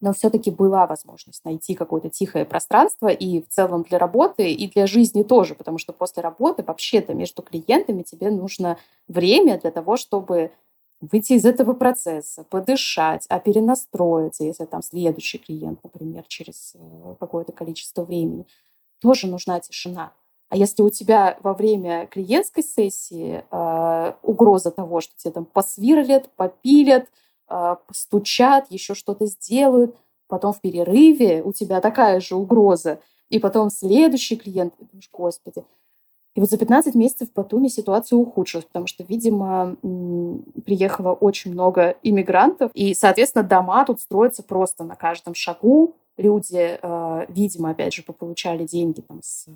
[0.00, 4.86] но все-таки была возможность найти какое-то тихое пространство и в целом для работы, и для
[4.86, 10.52] жизни тоже, потому что после работы вообще-то между клиентами тебе нужно время для того, чтобы
[11.00, 17.52] выйти из этого процесса, подышать, а перенастроиться, если там следующий клиент, например, через э, какое-то
[17.52, 18.46] количество времени,
[19.00, 20.12] тоже нужна тишина.
[20.48, 26.30] А если у тебя во время клиентской сессии э, угроза того, что тебе там посвирлят,
[26.36, 27.06] попилят,
[27.48, 29.96] постучат, еще что-то сделают.
[30.28, 33.00] Потом в перерыве у тебя такая же угроза.
[33.30, 34.74] И потом следующий клиент.
[34.76, 35.64] Ты думаешь, господи.
[36.34, 39.76] И вот за 15 месяцев в Батуми ситуация ухудшилась, потому что, видимо,
[40.64, 47.26] приехало очень много иммигрантов, и, соответственно, дома тут строятся просто на каждом шагу, люди, э,
[47.28, 49.46] видимо, опять же, получали деньги там, с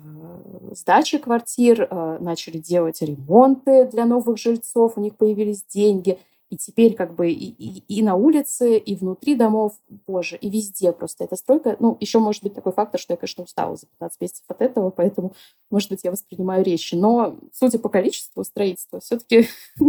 [0.71, 1.87] сдачи квартир,
[2.19, 6.19] начали делать ремонты для новых жильцов, у них появились деньги–
[6.53, 9.73] и теперь как бы и, и, и на улице, и внутри домов,
[10.05, 11.75] боже, и везде просто эта стройка.
[11.79, 14.91] Ну, еще может быть такой фактор, что я, конечно, устала за 15 месяцев от этого,
[14.91, 15.33] поэтому,
[15.71, 16.95] может быть, я воспринимаю резче.
[16.95, 19.47] Но, судя по количеству строительства, все-таки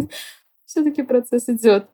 [0.75, 1.87] все-таки процесс идет.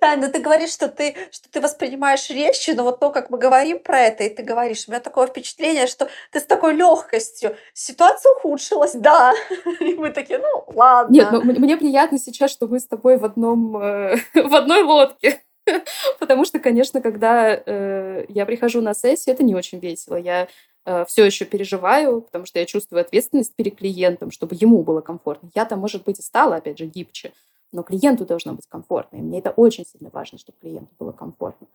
[0.00, 3.38] Да, но ты говоришь, что ты, что ты воспринимаешь резче, но вот то, как мы
[3.38, 7.56] говорим про это, и ты говоришь, у меня такое впечатление, что ты с такой легкостью.
[7.74, 9.32] Ситуация ухудшилась, да.
[9.80, 11.12] И мы такие, ну, ладно.
[11.12, 15.42] Нет, но мне приятно сейчас, что мы с тобой в одном, э, в одной лодке.
[16.20, 20.14] Потому что, конечно, когда э, я прихожу на сессию, это не очень весело.
[20.14, 20.46] Я
[20.84, 25.50] э, все еще переживаю, потому что я чувствую ответственность перед клиентом, чтобы ему было комфортно.
[25.56, 27.32] Я там, может быть, и стала, опять же, гибче
[27.72, 29.16] но клиенту должно быть комфортно.
[29.16, 31.66] И мне это очень сильно важно, чтобы клиенту было комфортно.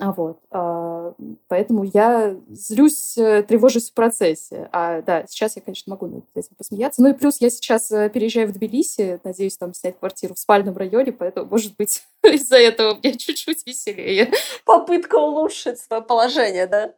[0.00, 1.12] А вот, а,
[1.48, 4.70] поэтому я злюсь, э, тревожусь в процессе.
[4.72, 7.02] А да, сейчас я, конечно, могу над этим посмеяться.
[7.02, 10.74] Ну и плюс я сейчас э, переезжаю в Тбилиси, надеюсь там снять квартиру в спальном
[10.74, 14.32] районе, поэтому, может быть, из-за этого мне чуть-чуть веселее.
[14.64, 16.94] Попытка улучшить свое положение, да?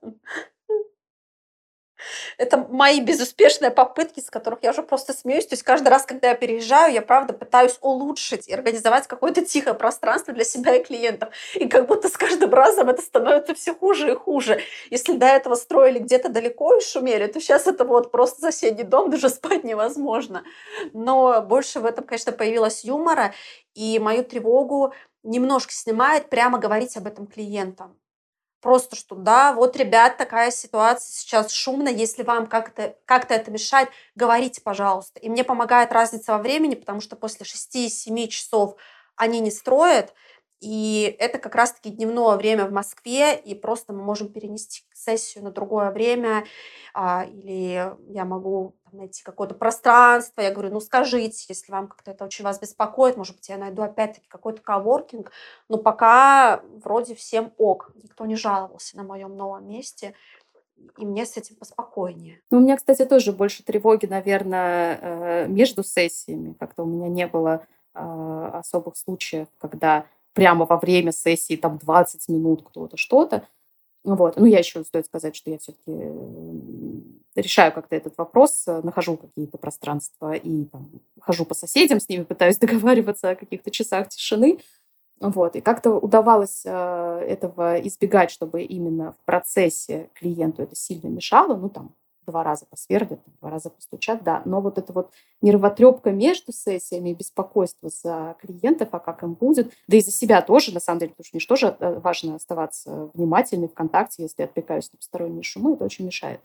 [2.38, 5.46] Это мои безуспешные попытки, с которых я уже просто смеюсь.
[5.46, 9.74] То есть каждый раз, когда я переезжаю, я правда пытаюсь улучшить и организовать какое-то тихое
[9.74, 11.30] пространство для себя и клиентов.
[11.54, 14.60] И как будто с каждым разом это становится все хуже и хуже.
[14.90, 19.10] Если до этого строили где-то далеко и шумели, то сейчас это вот просто соседний дом,
[19.10, 20.44] даже спать невозможно.
[20.92, 23.34] Но больше в этом, конечно, появилось юмора,
[23.74, 27.96] и мою тревогу немножко снимает прямо говорить об этом клиентам.
[28.62, 33.88] Просто что, да, вот, ребят, такая ситуация сейчас шумно, если вам как-то как это мешает,
[34.14, 35.18] говорите, пожалуйста.
[35.18, 38.76] И мне помогает разница во времени, потому что после 6-7 часов
[39.16, 40.14] они не строят,
[40.62, 45.50] и это как раз-таки дневное время в Москве, и просто мы можем перенести сессию на
[45.50, 46.44] другое время,
[46.94, 50.40] а, или я могу найти какое-то пространство.
[50.40, 53.82] Я говорю, ну скажите, если вам как-то это очень вас беспокоит, может быть, я найду
[53.82, 55.32] опять-таки какой-то коворкинг,
[55.68, 60.14] но пока вроде всем ок, никто не жаловался на моем новом месте,
[60.96, 62.40] и мне с этим поспокойнее.
[62.52, 66.54] Ну, у меня, кстати, тоже больше тревоги, наверное, э, между сессиями.
[66.58, 72.28] Как-то у меня не было э, особых случаев, когда прямо во время сессии там 20
[72.28, 73.46] минут кто-то что-то.
[74.04, 74.36] Вот.
[74.36, 75.92] Ну, я еще стоит сказать, что я все-таки
[77.36, 80.90] решаю как-то этот вопрос, э, нахожу какие-то пространства и там,
[81.20, 84.58] хожу по соседям с ними, пытаюсь договариваться о каких-то часах тишины.
[85.20, 85.54] Вот.
[85.54, 91.56] И как-то удавалось э, этого избегать, чтобы именно в процессе клиенту это сильно мешало.
[91.56, 91.94] Ну, там,
[92.26, 94.42] два раза посверлят, два раза постучат, да.
[94.44, 99.96] Но вот эта вот нервотрепка между сессиями, беспокойство за клиентов, а как им будет, да
[99.96, 103.10] и за себя тоже, на самом деле, потому что мне же тоже э, важно оставаться
[103.14, 106.40] внимательной в контакте, если отвлекаюсь на посторонние шумы, это очень мешает.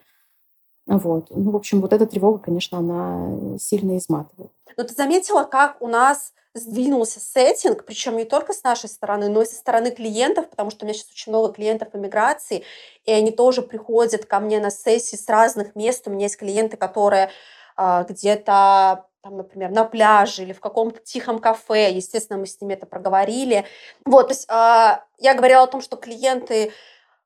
[0.87, 1.27] Вот.
[1.29, 4.51] Ну, в общем, вот эта тревога, конечно, она сильно изматывает.
[4.77, 9.41] Но ты заметила, как у нас сдвинулся сеттинг, причем не только с нашей стороны, но
[9.41, 12.63] и со стороны клиентов, потому что у меня сейчас очень много клиентов иммиграции,
[13.06, 16.08] и они тоже приходят ко мне на сессии с разных мест.
[16.08, 17.30] У меня есть клиенты, которые
[17.78, 21.91] э, где-то там, например, на пляже или в каком-то тихом кафе.
[21.91, 23.65] Естественно, мы с ними это проговорили.
[24.06, 26.72] Вот, то есть э, я говорила о том, что клиенты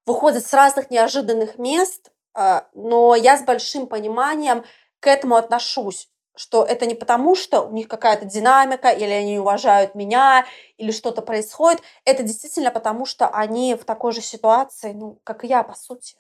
[0.06, 4.63] выходят с разных неожиданных мест, э, но я с большим пониманием
[5.00, 9.96] к этому отношусь что это не потому, что у них какая-то динамика, или они уважают
[9.96, 10.46] меня,
[10.78, 11.82] или что-то происходит.
[12.06, 16.15] Это действительно потому, что они в такой же ситуации, ну, как и я, по сути.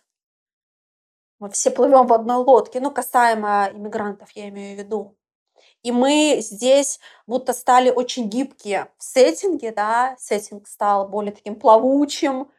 [1.39, 5.17] Мы все плывем в одной лодке, ну, касаемо иммигрантов, я имею в виду.
[5.83, 12.51] И мы здесь будто стали очень гибкие в сеттинге, да, сеттинг стал более таким плавучим,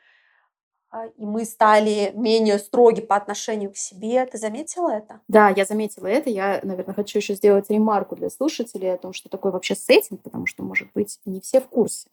[1.17, 4.25] и мы стали менее строги по отношению к себе.
[4.27, 5.21] Ты заметила это?
[5.29, 6.31] Да, я заметила это.
[6.31, 10.47] Я, наверное, хочу еще сделать ремарку для слушателей о том, что такое вообще сеттинг, потому
[10.47, 12.09] что, может быть, не все в курсе.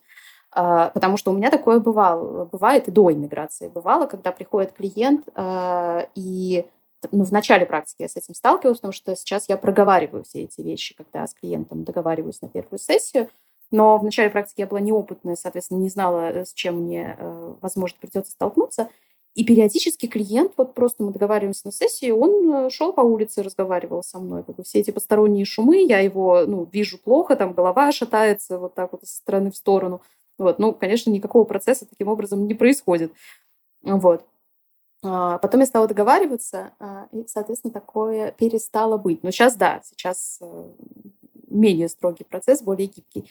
[0.52, 3.68] А, потому что у меня такое бывало, бывает и до иммиграции.
[3.68, 6.66] Бывало, когда приходит клиент, а, и
[7.12, 10.62] ну, в начале практики я с этим сталкивалась, потому что сейчас я проговариваю все эти
[10.62, 13.30] вещи, когда с клиентом договариваюсь на первую сессию.
[13.72, 17.54] Но в начале практики я была неопытная, соответственно, не знала, э, с чем мне, э,
[17.62, 18.90] возможно, придется столкнуться.
[19.36, 24.04] И периодически клиент, вот просто мы договариваемся на сессии, он э, шел по улице, разговаривал
[24.04, 24.44] со мной.
[24.44, 28.74] Как бы все эти посторонние шумы, я его ну, вижу плохо, там голова шатается вот
[28.74, 30.02] так вот со стороны в сторону.
[30.40, 30.58] Вот.
[30.58, 33.14] Ну, конечно, никакого процесса таким образом не происходит.
[33.84, 34.26] Вот.
[35.04, 39.24] А, потом я стала договариваться, а, и, соответственно, такое перестало быть.
[39.24, 40.42] Но сейчас, да, сейчас
[41.48, 43.30] менее строгий процесс, более гибкий.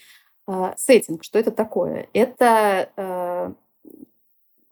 [0.49, 2.09] А, сеттинг, что это такое?
[2.15, 3.53] Это э,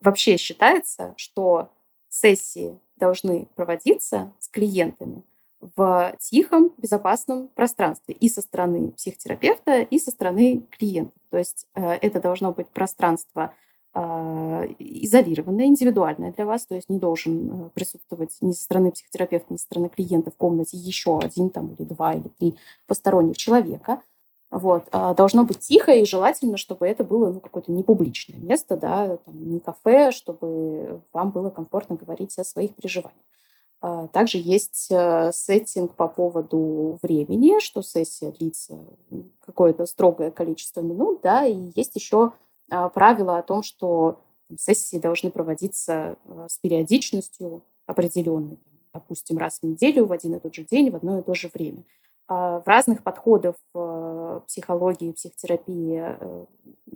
[0.01, 1.69] вообще считается, что
[2.09, 5.23] сессии должны проводиться с клиентами
[5.61, 11.13] в тихом, безопасном пространстве и со стороны психотерапевта, и со стороны клиента.
[11.29, 13.53] То есть э, это должно быть пространство
[13.93, 19.53] а, изолированное, индивидуальное для вас, то есть не должен э, присутствовать ни со стороны психотерапевта,
[19.53, 22.57] ни со стороны клиента в комнате еще один там, или два или три
[22.87, 24.01] посторонних человека.
[24.57, 24.85] Вот.
[24.91, 29.53] А должно быть тихо, и желательно, чтобы это было ну, какое-то непубличное место, да, там,
[29.53, 33.21] не кафе, чтобы вам было комфортно говорить о своих переживаниях.
[33.83, 38.79] А, также есть э, сеттинг по поводу времени, что сессия длится
[39.45, 42.33] какое-то строгое количество минут, да, и есть еще
[42.71, 44.21] а, правило о том, что
[44.59, 48.59] сессии должны проводиться э, с периодичностью определенной,
[48.95, 51.51] допустим, раз в неделю, в один и тот же день, в одно и то же
[51.53, 51.85] время.
[52.29, 56.45] А, в разных подходах в психологии, психотерапии э,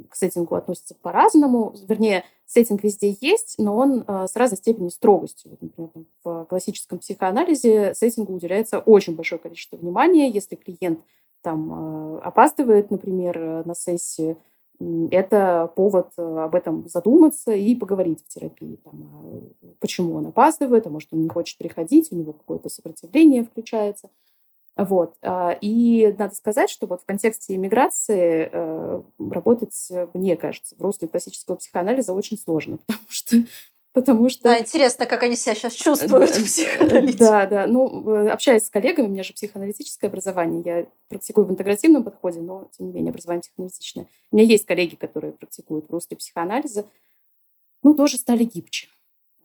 [0.08, 1.74] к сеттингу относятся по-разному.
[1.88, 5.48] Вернее, сеттинг везде есть, но он э, с разной степенью строгости.
[5.60, 5.90] Например,
[6.24, 10.28] в классическом психоанализе сеттингу уделяется очень большое количество внимания.
[10.28, 11.00] Если клиент
[11.42, 14.36] там опаздывает, например, на сессию,
[15.10, 18.80] это повод э, об этом задуматься и поговорить в терапии.
[18.82, 19.44] Там,
[19.78, 24.08] почему он опаздывает, а может, он не хочет приходить, у него какое-то сопротивление включается.
[24.76, 25.14] Вот.
[25.22, 31.08] А, и надо сказать, что вот в контексте иммиграции э, работать, мне кажется, в русле
[31.08, 33.36] классического психоанализа очень сложно, потому что
[33.92, 34.44] Потому что...
[34.44, 37.18] Да, интересно, как они себя сейчас чувствуют в психоаналитике.
[37.18, 37.66] Да, да.
[37.66, 42.40] Ну, э, общаясь с коллегами, у меня же психоаналитическое образование, я практикую в интегративном подходе,
[42.40, 44.06] но, тем не менее, образование психоаналитичное.
[44.30, 46.86] У меня есть коллеги, которые практикуют в русле психоанализа,
[47.82, 48.88] ну, тоже стали гибче,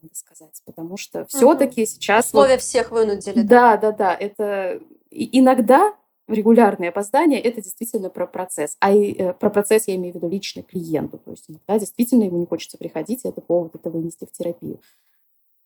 [0.02, 1.90] надо сказать, потому что все-таки угу.
[1.90, 2.28] сейчас...
[2.28, 2.62] Условия вот...
[2.62, 3.42] всех вынудили.
[3.42, 4.14] Да, да, да, да.
[4.14, 4.80] Это
[5.16, 5.94] иногда
[6.28, 8.78] регулярные опоздания– это действительно про процесс.
[8.80, 11.20] А и, э, про процесс я имею в виду лично клиенту.
[11.20, 14.80] То есть иногда действительно ему не хочется приходить, и это повод это вынести в терапию.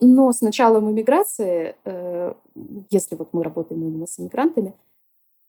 [0.01, 2.33] Но с началом иммиграции, э,
[2.89, 4.73] если вот мы работаем именно с иммигрантами,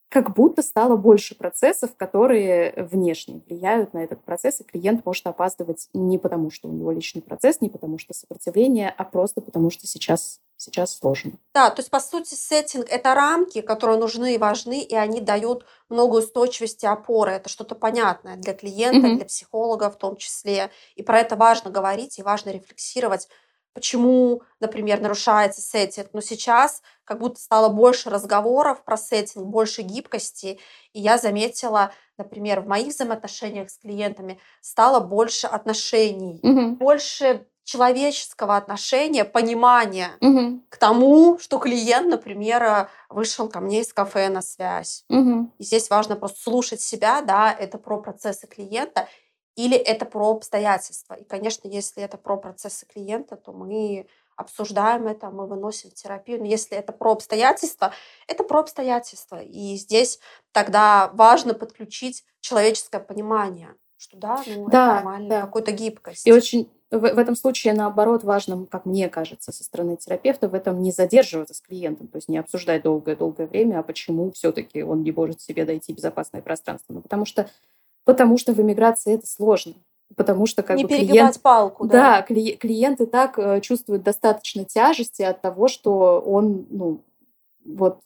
[0.09, 5.89] как будто стало больше процессов, которые внешне влияют на этот процесс, и клиент может опаздывать
[5.95, 9.87] не потому, что у него личный процесс, не потому, что сопротивление, а просто потому, что
[9.87, 11.33] сейчас, сейчас сложно.
[11.55, 15.65] Да, то есть, по сути, сеттинг– это рамки, которые нужны и важны, и они дают
[15.89, 17.33] много устойчивости, опоры.
[17.33, 19.17] Это что-то понятное для клиента, mm-hmm.
[19.17, 20.71] для психолога в том числе.
[20.97, 23.29] И про это важно говорить, и важно рефлексировать,
[23.73, 26.09] почему, например, нарушается сеттинг.
[26.13, 30.59] Но сейчас как будто стало больше разговоров про сеттинг, больше гибкости.
[30.93, 36.77] И я заметила, например, в моих взаимоотношениях с клиентами стало больше отношений, угу.
[36.77, 40.61] больше человеческого отношения, понимания угу.
[40.69, 45.05] к тому, что клиент, например, вышел ко мне из кафе на связь.
[45.09, 45.53] Угу.
[45.57, 49.07] И здесь важно просто слушать себя, да, это про процессы клиента,
[49.55, 51.15] или это про обстоятельства.
[51.15, 56.41] И, конечно, если это про процессы клиента, то мы обсуждаем это, мы выносим терапию.
[56.41, 57.93] Но если это про обстоятельства,
[58.27, 59.41] это про обстоятельства.
[59.41, 60.19] И здесь
[60.51, 65.41] тогда важно подключить человеческое понимание, что да, ну, да, это нормально, да.
[65.43, 66.27] какую-то гибкость.
[66.27, 70.55] И очень в, в этом случае, наоборот, важно, как мне кажется, со стороны терапевта в
[70.55, 75.03] этом не задерживаться с клиентом, то есть не обсуждать долгое-долгое время, а почему все-таки он
[75.03, 76.93] не может себе дойти в безопасное пространство.
[76.93, 77.49] Ну, потому что
[78.05, 79.75] потому что в эмиграции это сложно.
[80.17, 84.03] Потому что как не бы клиент, палку, да, да кли, клиент и так э, чувствует
[84.03, 87.01] достаточно тяжести от того, что он, ну,
[87.65, 88.01] вот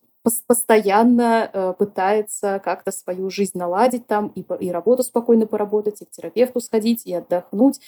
[0.46, 6.10] постоянно э, пытается как-то свою жизнь наладить там и, и работу спокойно поработать, и к
[6.10, 7.80] терапевту сходить, и отдохнуть,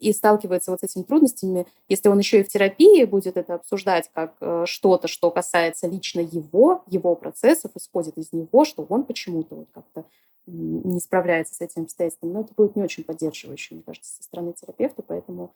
[0.00, 4.10] и сталкивается вот с этими трудностями, если он еще и в терапии будет это обсуждать
[4.12, 9.54] как э, что-то, что касается лично его, его процессов, исходит из него, что он почему-то
[9.54, 10.04] вот как-то
[10.46, 14.52] не справляется с этим обстоятельством, но это будет не очень поддерживающе, мне кажется, со стороны
[14.52, 15.54] терапевта, поэтому,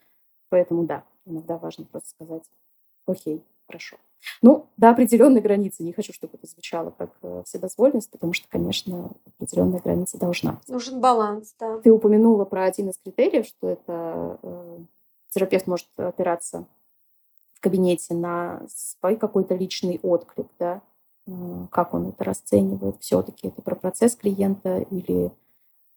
[0.48, 2.44] поэтому да, иногда важно просто сказать,
[3.06, 3.98] окей, хорошо.
[4.42, 5.82] Ну, до определенной границы.
[5.82, 10.68] Не хочу, чтобы это звучало как э, вседозволенность, потому что, конечно, определенная граница должна быть.
[10.68, 11.78] Нужен баланс, да.
[11.78, 14.78] Ты упомянула про один из критериев, что это э,
[15.30, 16.64] терапевт может опираться
[17.54, 20.80] в кабинете на свой какой-то личный отклик, да,
[21.70, 25.32] как он это расценивает, все-таки это про процесс клиента или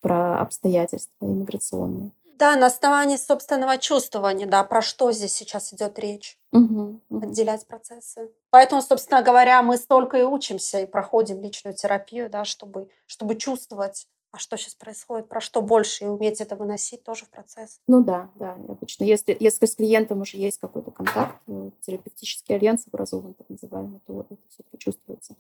[0.02, 2.12] про обстоятельства иммиграционные.
[2.38, 6.38] Да, на основании собственного чувствования, да, про что здесь сейчас идет речь.
[6.52, 7.28] Угу, угу.
[7.28, 8.32] Отделять процессы.
[8.50, 14.08] Поэтому, собственно говоря, мы столько и учимся и проходим личную терапию, да, чтобы, чтобы чувствовать
[14.32, 17.82] а что сейчас происходит, про что больше, и уметь это выносить тоже в процесс.
[17.88, 19.04] Ну да, да, обычно.
[19.04, 24.22] Если, если с клиентом уже есть какой-то контакт, э, терапевтический альянс образован, так называемый, то
[24.22, 25.36] это все-таки чувствуется.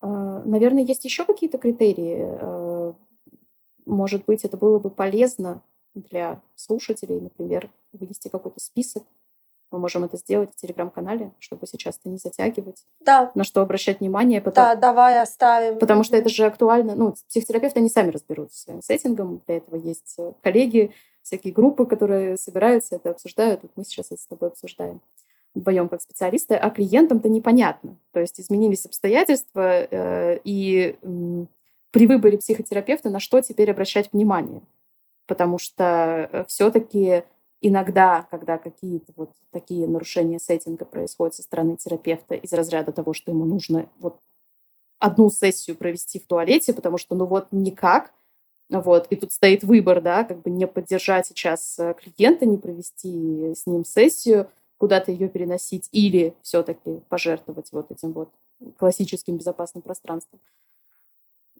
[0.00, 2.18] А, наверное, есть еще какие-то критерии.
[2.18, 2.92] Э,
[3.86, 5.62] может быть, это было бы полезно
[6.00, 9.02] для слушателей, например, вывести какой-то список
[9.72, 12.84] Мы можем это сделать в телеграм-канале, чтобы сейчас это не затягивать.
[13.00, 13.32] Да.
[13.34, 14.40] На что обращать внимание.
[14.40, 14.68] Потому...
[14.68, 15.78] Да, давай оставим.
[15.78, 16.94] Потому что это же актуально.
[16.94, 19.42] Ну, психотерапевты, они сами разберутся с своим сеттингом.
[19.46, 20.92] Для этого есть э, коллеги,
[21.22, 23.62] всякие группы, которые собираются, это обсуждают.
[23.62, 25.00] Вот мы сейчас это с тобой обсуждаем
[25.56, 27.96] вдвоем как специалисты, а клиентам-то непонятно.
[28.12, 31.46] То есть изменились обстоятельства, э, и э,
[31.90, 34.60] при выборе психотерапевта на что теперь обращать внимание?
[35.26, 37.24] Потому что э, все-таки
[37.60, 43.30] иногда, когда какие-то вот такие нарушения сеттинга происходят со стороны терапевта из разряда того, что
[43.30, 44.18] ему нужно вот
[44.98, 48.12] одну сессию провести в туалете, потому что ну вот никак,
[48.68, 53.54] вот, и тут стоит выбор, да, как бы не поддержать сейчас э, клиента, не провести
[53.54, 58.30] с ним сессию, куда-то ее переносить или все-таки пожертвовать вот этим вот
[58.78, 60.40] классическим безопасным пространством.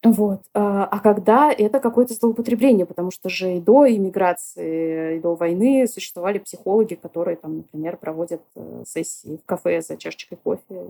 [0.02, 0.42] Вот.
[0.54, 5.86] А, а когда это какое-то злоупотребление, потому что же и до иммиграции, и до войны
[5.88, 10.86] существовали психологи, которые, там, например, проводят э, сессии в кафе за чашечкой кофе.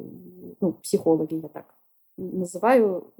[0.61, 1.67] Ну, психологи я так
[2.17, 3.13] называю,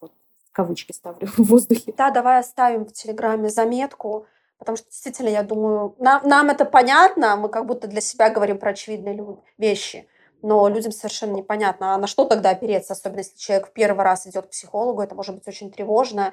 [0.00, 0.12] вот,
[0.52, 1.92] кавычки ставлю в воздухе.
[1.96, 4.26] Да, давай оставим в Телеграме заметку,
[4.58, 8.58] потому что действительно, я думаю, нам, нам это понятно, мы как будто для себя говорим
[8.58, 10.08] про очевидные вещи–
[10.42, 14.26] но людям совершенно непонятно, а на что тогда опереться, особенно если человек в первый раз
[14.26, 16.32] идет к психологу, это может быть очень тревожно,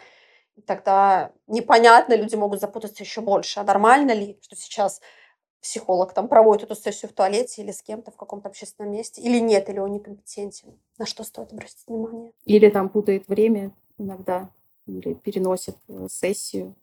[0.55, 3.59] и тогда непонятно, люди могут запутаться еще больше.
[3.59, 5.01] А нормально ли, что сейчас
[5.61, 9.39] психолог там проводит эту сессию в туалете или с кем-то в каком-то общественном месте, или
[9.39, 10.79] нет, или он некомпетентен.
[10.97, 12.31] На что стоит обратить внимание?
[12.45, 14.49] Или там путает время иногда,
[14.85, 16.75] или переносит э, сессию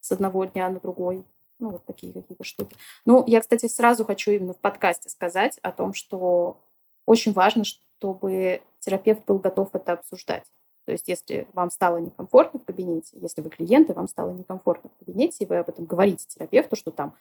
[0.00, 1.24] с одного дня на другой.
[1.58, 2.76] Ну, вот такие какие-то штуки.
[3.04, 6.60] Ну, я, кстати, сразу хочу именно в подкасте сказать о том, что
[7.08, 10.44] очень важно, чтобы терапевт был готов это обсуждать.
[10.84, 15.04] То есть если вам стало некомфортно в кабинете, если вы клиенты, вам стало некомфортно в
[15.04, 17.14] кабинете, и вы об этом говорите терапевту, что там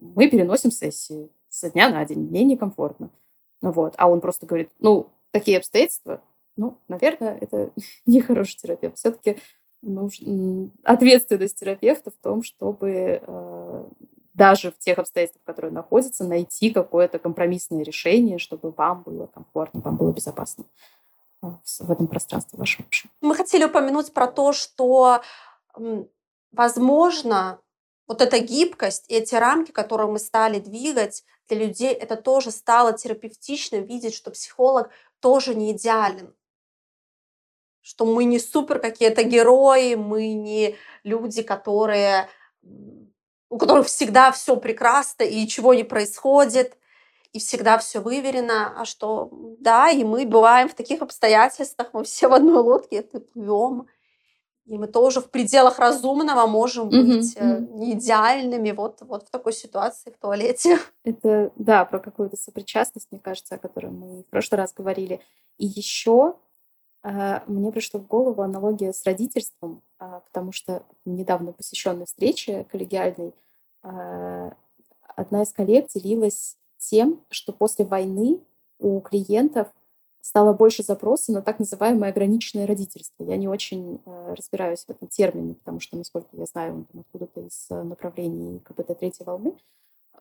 [0.00, 3.10] мы переносим сессии со дня на день, мне некомфортно.
[3.60, 3.94] Вот.
[3.98, 6.22] А он просто говорит, ну, такие обстоятельства,
[6.56, 7.70] ну, наверное, это
[8.06, 8.96] не хороший терапевт.
[8.96, 9.38] Все-таки
[9.82, 13.84] нужна ответственность терапевта в том, чтобы э,
[14.38, 19.80] даже в тех обстоятельствах, в которых находится, найти какое-то компромиссное решение, чтобы вам было комфортно,
[19.80, 20.64] вам было безопасно
[21.42, 23.10] а, в этом пространстве вашем общем.
[23.20, 25.22] Мы хотели упомянуть про то, что,
[26.52, 27.58] возможно,
[28.06, 33.76] вот эта гибкость, эти рамки, которые мы стали двигать для людей, это тоже стало терапевтично
[33.76, 36.32] видеть, что психолог тоже не идеален,
[37.80, 42.28] что мы не супер какие-то герои, мы не люди, которые
[43.50, 46.76] у которых всегда все прекрасно и ничего не происходит,
[47.32, 49.30] и всегда все выверено, а что
[49.60, 53.86] да, и мы бываем в таких обстоятельствах, мы все в одной лодке это плывем,
[54.68, 57.72] и мы тоже в пределах разумного можем быть mm-hmm.
[57.74, 60.78] не идеальными вот, вот в такой ситуации в туалете.
[61.04, 65.22] Это, да, про какую-то сопричастность, мне кажется, о которой мы в прошлый раз говорили.
[65.56, 66.34] И еще
[67.02, 73.32] мне пришла в голову аналогия с родительством, э, потому что недавно посещенной встрече коллегиальной
[73.82, 74.52] а,
[75.14, 78.40] одна из коллег делилась тем, что после войны
[78.78, 79.68] у клиентов
[80.20, 83.22] стало больше запроса на так называемое ограниченное родительство.
[83.22, 87.40] Я не очень разбираюсь в этом термине, потому что, насколько я знаю, он там откуда-то
[87.40, 89.54] из направлений КБТ третьей волны.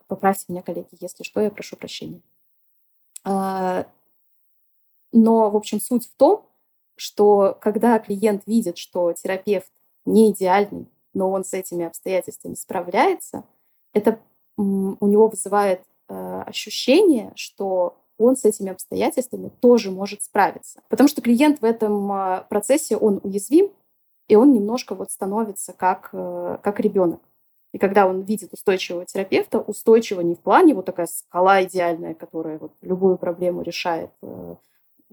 [0.08, 2.22] Поправьте меня, коллеги, если что, я прошу прощения.
[3.24, 3.86] А,
[5.12, 6.46] но, в общем, суть в том,
[6.98, 9.72] что когда клиент видит, что терапевт
[10.06, 13.44] не идеальный, но он с этими обстоятельствами справляется,
[13.94, 14.20] это
[14.58, 20.82] у него вызывает э, ощущение, что он с этими обстоятельствами тоже может справиться.
[20.90, 23.72] Потому что клиент в этом э, процессе, он уязвим,
[24.28, 27.22] и он немножко вот становится как, э, как ребенок.
[27.74, 32.58] И когда он видит устойчивого терапевта, устойчиво не в плане вот такая скала идеальная, которая
[32.58, 34.10] вот любую проблему решает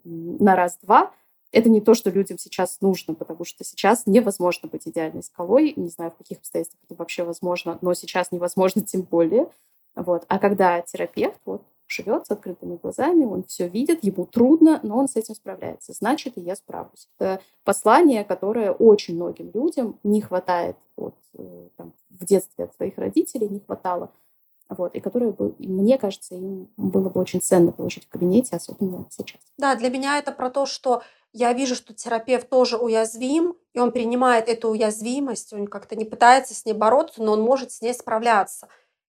[0.04, 1.12] на раз-два,
[1.54, 5.72] это не то, что людям сейчас нужно, потому что сейчас невозможно быть идеальной скалой.
[5.76, 9.48] Не знаю, в каких обстоятельствах это вообще возможно, но сейчас невозможно тем более.
[9.94, 10.24] Вот.
[10.28, 15.08] А когда терапевт вот, живет с открытыми глазами, он все видит, ему трудно, но он
[15.08, 15.92] с этим справляется.
[15.92, 17.08] Значит, и я справлюсь.
[17.18, 22.98] Это послание, которое очень многим людям не хватает вот, э, там, в детстве от своих
[22.98, 24.10] родителей, не хватало
[24.68, 29.06] вот, и которые бы, мне кажется, им было бы очень ценно получить в кабинете, особенно
[29.10, 29.40] сейчас.
[29.58, 31.02] Да, для меня это про то, что
[31.32, 36.54] я вижу, что терапевт тоже уязвим, и он принимает эту уязвимость, он как-то не пытается
[36.54, 38.68] с ней бороться, но он может с ней справляться.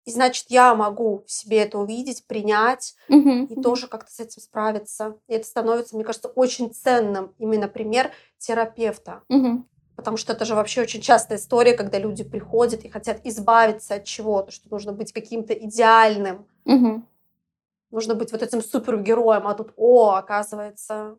[0.06, 3.62] И значит, я могу в себе это увидеть, принять uh-huh, и uh-huh.
[3.62, 5.18] тоже как-то с этим справиться.
[5.26, 9.22] И это становится, мне кажется, очень ценным именно пример терапевта.
[9.30, 9.64] Uh-huh.
[9.96, 14.04] Потому что это же вообще очень частая история, когда люди приходят и хотят избавиться от
[14.04, 17.06] чего-то, что нужно быть каким-то идеальным, Мгм.
[17.90, 21.16] нужно быть вот этим супергероем, а тут, о, оказывается,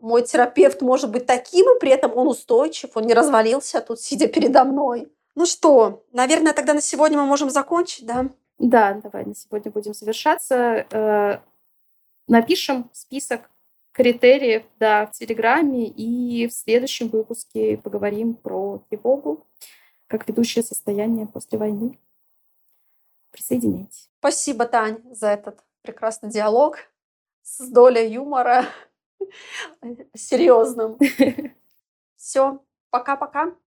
[0.00, 4.28] мой терапевт может быть таким, и при этом он устойчив, он не развалился тут, сидя
[4.28, 5.12] передо мной.
[5.34, 8.28] Ну что, наверное, тогда на сегодня мы можем закончить, да?
[8.58, 10.86] Да, давай на сегодня будем завершаться.
[10.90, 11.38] Э,
[12.28, 13.50] Напишем список
[13.92, 19.46] критериев да, в Телеграме и в следующем выпуске поговорим про тревогу
[20.06, 21.98] как ведущее состояние после войны.
[23.30, 24.10] Присоединяйтесь.
[24.18, 26.76] Спасибо, Тань, за этот прекрасный диалог
[27.42, 28.66] с долей юмора
[30.14, 30.98] серьезным.
[32.16, 33.54] Все, пока-пока.